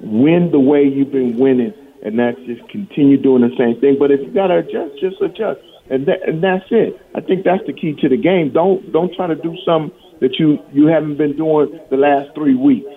[0.00, 3.96] win the way you've been winning, and that's just continue doing the same thing.
[3.98, 7.00] But if you gotta adjust, just adjust, and that, and that's it.
[7.14, 8.50] I think that's the key to the game.
[8.50, 12.54] Don't don't try to do something that you you haven't been doing the last three
[12.54, 12.90] weeks.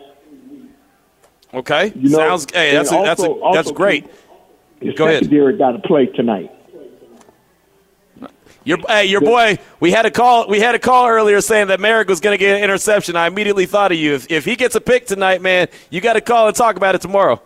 [1.54, 2.48] Okay, You know, sounds.
[2.54, 4.06] Hey, that's a, that's a, that's also, great.
[4.96, 5.24] Go ahead.
[5.24, 6.52] secondary got to play tonight.
[8.68, 9.60] Your hey, your boy.
[9.80, 10.50] We had a call.
[10.50, 13.16] We had a call earlier saying that Merrick was going to get an interception.
[13.16, 14.14] I immediately thought of you.
[14.14, 16.94] If, if he gets a pick tonight, man, you got to call and talk about
[16.94, 17.42] it tomorrow.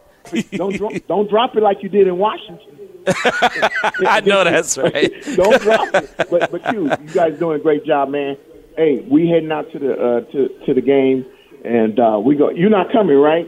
[0.52, 2.76] don't dro- don't drop it like you did in Washington.
[3.08, 5.14] I know that's right.
[5.36, 6.12] don't drop it.
[6.28, 8.36] But but you you guys doing a great job, man.
[8.76, 11.24] Hey, we heading out to the uh, to to the game,
[11.64, 12.50] and uh, we go.
[12.50, 13.48] You're not coming, right?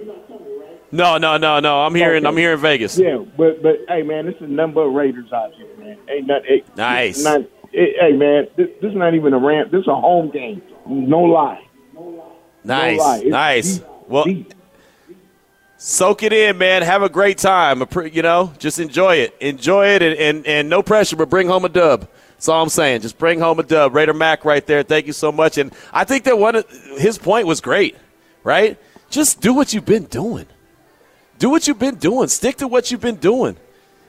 [0.92, 1.82] No, no, no, no.
[1.82, 3.00] I'm here in I'm here in Vegas.
[3.00, 5.98] Yeah, but but hey, man, this is number of Raiders out here, man.
[6.08, 7.24] Ain't not, hey, Nice.
[7.24, 7.42] Not,
[7.74, 9.72] hey, hey, man, this, this is not even a rant.
[9.72, 10.62] This is a home game.
[10.88, 11.66] No lie.
[12.64, 13.18] Nice, lie.
[13.18, 13.78] It's nice.
[13.78, 14.26] deep, well,
[15.78, 16.82] soak it in, man.
[16.82, 17.84] Have a great time.
[18.12, 19.36] You know, just enjoy it.
[19.42, 22.08] Enjoy it, and, and, and no pressure, but bring home a dub.
[22.34, 23.02] That's all I'm saying.
[23.02, 23.96] Just bring home a dub.
[23.96, 24.84] Raider Mac right there.
[24.84, 25.58] Thank you so much.
[25.58, 26.62] And I think that one
[26.98, 27.96] his point was great,
[28.44, 28.78] right?
[29.10, 30.48] Just do what you've been doing.
[31.40, 32.28] Do what you've been doing.
[32.28, 33.58] Stick to what you've been doing.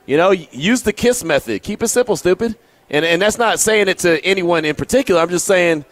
[0.07, 1.63] You know, use the KISS method.
[1.63, 2.57] Keep it simple, stupid.
[2.91, 5.21] And, and that's not saying it to anyone in particular.
[5.21, 5.85] I'm just saying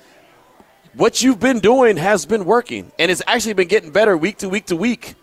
[0.95, 4.49] what you've been doing has been working, and it's actually been getting better week to
[4.49, 5.15] week to week.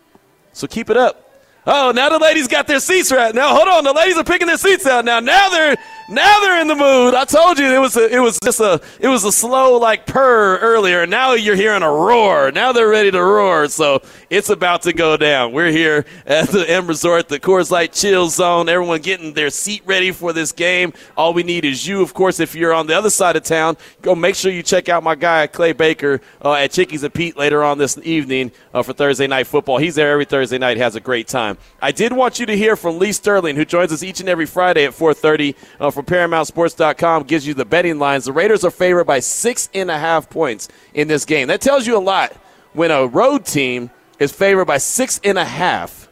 [0.53, 1.25] So keep it up.
[1.67, 3.53] Oh, now the ladies got their seats right now.
[3.53, 5.19] Hold on, the ladies are picking their seats out now.
[5.19, 5.77] Now they're
[6.09, 7.13] Now they're in the mood.
[7.13, 10.07] I told you it was a, it was just a it was a slow like
[10.07, 11.05] purr earlier.
[11.05, 12.51] Now you're hearing a roar.
[12.51, 13.67] Now they're ready to roar.
[13.67, 15.51] So it's about to go down.
[15.51, 18.69] We're here at the M Resort, the Coors Light Chill Zone.
[18.69, 20.93] Everyone getting their seat ready for this game.
[21.15, 22.39] All we need is you, of course.
[22.39, 25.13] If you're on the other side of town, go make sure you check out my
[25.13, 29.27] guy Clay Baker uh, at Chickies and Pete later on this evening uh, for Thursday
[29.27, 29.77] night football.
[29.77, 30.77] He's there every Thursday night.
[30.77, 31.59] Has a great time.
[31.83, 34.47] I did want you to hear from Lee Sterling, who joins us each and every
[34.47, 37.23] Friday at 4:30 uh, from ParamountSports.com.
[37.23, 38.25] Gives you the betting lines.
[38.25, 41.47] The Raiders are favored by six and a half points in this game.
[41.49, 42.31] That tells you a lot
[42.73, 43.89] when a road team
[44.19, 46.07] is favored by six and a half,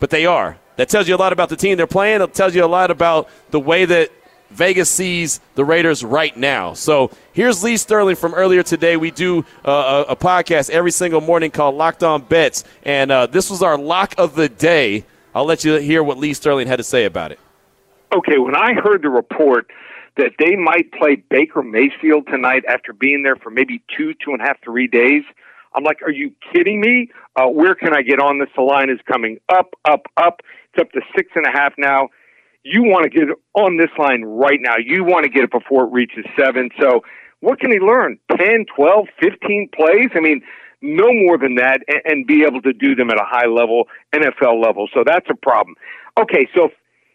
[0.00, 0.58] but they are.
[0.76, 2.20] That tells you a lot about the team they're playing.
[2.20, 4.10] It tells you a lot about the way that
[4.50, 6.74] Vegas sees the Raiders right now.
[6.74, 8.96] So here's Lee Sterling from earlier today.
[8.96, 13.26] We do uh, a, a, podcast every single morning called Locked On Bets, and uh,
[13.26, 15.04] this was our lock of the day.
[15.34, 17.38] I'll let you hear what Lee Sterling had to say about it.
[18.14, 19.66] Okay, when I heard the report
[20.16, 24.40] that they might play Baker Mayfield tonight after being there for maybe two, two and
[24.40, 25.22] a half, three days,
[25.74, 27.10] I'm like, are you kidding me?
[27.36, 28.48] Uh, where can I get on this?
[28.56, 30.40] The line is coming up, up, up.
[30.74, 32.08] It's up to six and a half now
[32.62, 34.76] you want to get on this line right now.
[34.76, 36.70] You want to get it before it reaches seven.
[36.80, 37.02] So
[37.40, 38.18] what can he learn?
[38.36, 40.10] 10, 12, 15 plays?
[40.14, 40.42] I mean,
[40.82, 43.84] no more than that and, and be able to do them at a high level,
[44.14, 44.88] NFL level.
[44.92, 45.76] So that's a problem.
[46.18, 46.70] Okay, so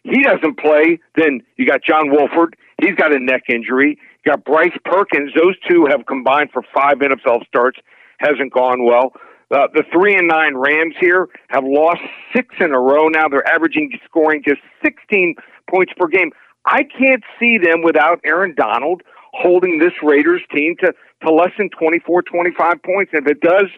[0.05, 2.55] he doesn't play, then you got John Wolford.
[2.79, 3.97] He's got a neck injury.
[4.23, 5.31] You got Bryce Perkins.
[5.35, 7.79] Those two have combined for five NFL starts.
[8.19, 9.13] Hasn't gone well.
[9.49, 12.01] Uh, the three and nine Rams here have lost
[12.35, 13.27] six in a row now.
[13.27, 15.35] They're averaging scoring just 16
[15.69, 16.31] points per game.
[16.65, 19.01] I can't see them without Aaron Donald
[19.33, 20.93] holding this Raiders team to,
[21.25, 23.11] to less than 24, 25 points.
[23.13, 23.69] And if it does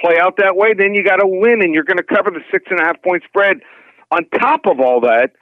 [0.00, 2.42] play out that way, then you got to win and you're going to cover the
[2.52, 3.58] six and a half point spread.
[4.10, 5.32] On top of all that,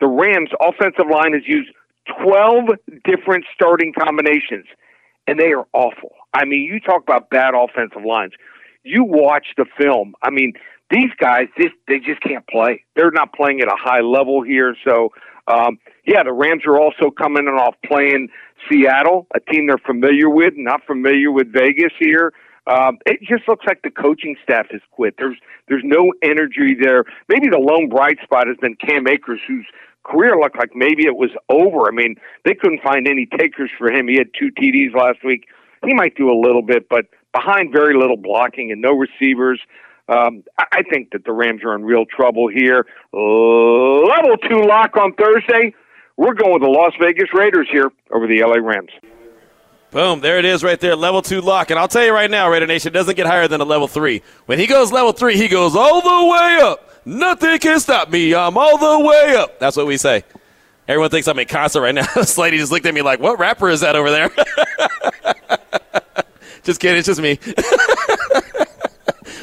[0.00, 1.70] the Rams offensive line has used
[2.22, 2.70] 12
[3.04, 4.66] different starting combinations
[5.26, 6.12] and they are awful.
[6.32, 8.32] I mean, you talk about bad offensive lines
[8.86, 10.14] you watch the film.
[10.22, 10.54] I mean,
[10.90, 12.84] these guys just they just can't play.
[12.94, 14.76] They're not playing at a high level here.
[14.86, 15.10] So,
[15.48, 18.28] um, yeah, the Rams are also coming in off playing
[18.70, 22.32] Seattle, a team they're familiar with, not familiar with Vegas here.
[22.66, 25.14] Um, it just looks like the coaching staff has quit.
[25.18, 25.36] There's
[25.68, 27.04] there's no energy there.
[27.28, 29.66] Maybe the lone bright spot has been Cam Akers, whose
[30.04, 31.88] career looked like maybe it was over.
[31.88, 34.08] I mean, they couldn't find any takers for him.
[34.08, 35.46] He had two TDs last week.
[35.84, 39.60] He might do a little bit, but behind very little blocking and no receivers.
[40.08, 42.86] Um, I think that the Rams are in real trouble here.
[43.12, 45.74] Level two lock on Thursday.
[46.16, 48.90] We're going with the Las Vegas Raiders here over the LA Rams.
[49.90, 51.70] Boom, there it is right there, level two lock.
[51.70, 54.22] And I'll tell you right now, Raider Nation doesn't get higher than a level three.
[54.46, 56.90] When he goes level three, he goes all the way up.
[57.04, 58.34] Nothing can stop me.
[58.34, 59.60] I'm all the way up.
[59.60, 60.24] That's what we say.
[60.88, 62.06] Everyone thinks I'm in concert right now.
[62.14, 64.30] this lady just looked at me like, what rapper is that over there?
[66.66, 66.98] Just kidding.
[66.98, 67.38] It's just me.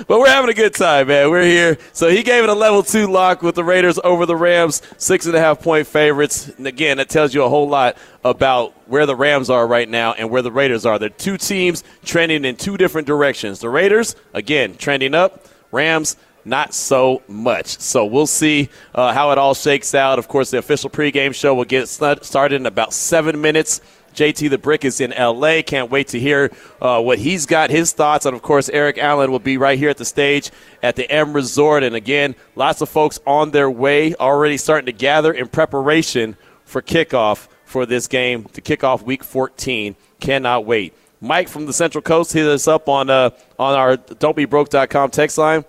[0.07, 1.29] but we're having a good time, man.
[1.29, 1.77] We're here.
[1.93, 5.25] So he gave it a level two lock with the Raiders over the Rams, six
[5.25, 6.49] and a half point favorites.
[6.57, 10.13] And again, that tells you a whole lot about where the Rams are right now
[10.13, 10.99] and where the Raiders are.
[10.99, 13.59] They're two teams trending in two different directions.
[13.59, 15.45] The Raiders, again, trending up.
[15.71, 17.79] Rams, not so much.
[17.79, 20.19] So we'll see uh, how it all shakes out.
[20.19, 23.81] Of course, the official pregame show will get started in about seven minutes.
[24.13, 25.61] JT the Brick is in LA.
[25.61, 26.51] Can't wait to hear
[26.81, 28.25] uh, what he's got, his thoughts.
[28.25, 30.51] And of course, Eric Allen will be right here at the stage
[30.81, 31.83] at the M Resort.
[31.83, 36.81] And again, lots of folks on their way, already starting to gather in preparation for
[36.81, 39.95] kickoff for this game to kick off week 14.
[40.19, 40.93] Cannot wait.
[41.19, 45.63] Mike from the Central Coast hit us up on uh, on our don'tbebroke.com text line.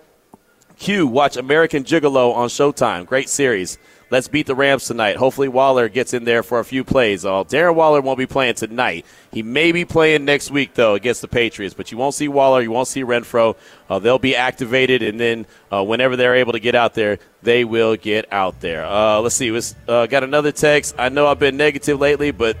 [0.77, 3.05] Q, watch American Gigolo on Showtime.
[3.05, 3.77] Great series.
[4.15, 5.17] Let's beat the Rams tonight.
[5.17, 7.25] Hopefully, Waller gets in there for a few plays.
[7.25, 9.05] Uh, Darren Waller won't be playing tonight.
[9.29, 11.75] He may be playing next week, though, against the Patriots.
[11.75, 12.61] But you won't see Waller.
[12.61, 13.57] You won't see Renfrow.
[13.89, 17.65] Uh, they'll be activated, and then uh, whenever they're able to get out there, they
[17.65, 18.85] will get out there.
[18.85, 19.51] Uh, let's see.
[19.51, 19.59] We
[19.89, 20.95] uh, got another text.
[20.97, 22.55] I know I've been negative lately, but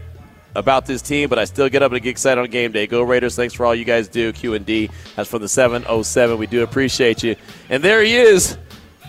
[0.57, 2.85] about this team, but I still get up and get excited on game day.
[2.85, 3.37] Go Raiders!
[3.37, 4.33] Thanks for all you guys do.
[4.33, 4.89] Q and D.
[5.15, 6.37] That's from the 707.
[6.37, 7.37] We do appreciate you.
[7.69, 8.57] And there he is.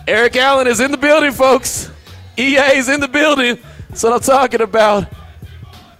[0.07, 1.91] Eric Allen is in the building, folks.
[2.37, 3.57] EA's in the building.
[3.89, 5.07] That's what I'm talking about.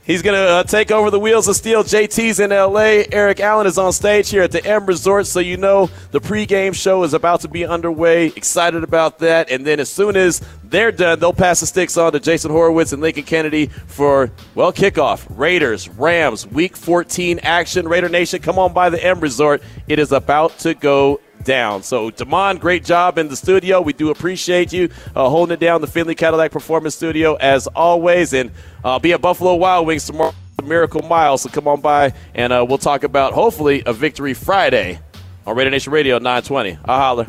[0.07, 1.83] He's going to uh, take over the wheels of steel.
[1.83, 3.03] JT's in LA.
[3.11, 6.73] Eric Allen is on stage here at the M Resort, so you know the pregame
[6.73, 8.27] show is about to be underway.
[8.27, 9.51] Excited about that.
[9.51, 12.93] And then as soon as they're done, they'll pass the sticks on to Jason Horowitz
[12.93, 15.27] and Lincoln Kennedy for, well, kickoff.
[15.29, 17.85] Raiders, Rams, Week 14 action.
[17.85, 19.61] Raider Nation, come on by the M Resort.
[19.89, 21.81] It is about to go down.
[21.81, 23.81] So, Damon, great job in the studio.
[23.81, 28.33] We do appreciate you uh, holding it down the Findlay Cadillac Performance Studio as always.
[28.33, 28.51] And
[28.83, 31.37] uh, be at Buffalo Wild Wings tomorrow, Miracle Mile.
[31.37, 34.99] So come on by and uh, we'll talk about hopefully a victory Friday
[35.47, 36.77] on Radio Nation Radio 920.
[36.85, 37.27] I'll holler.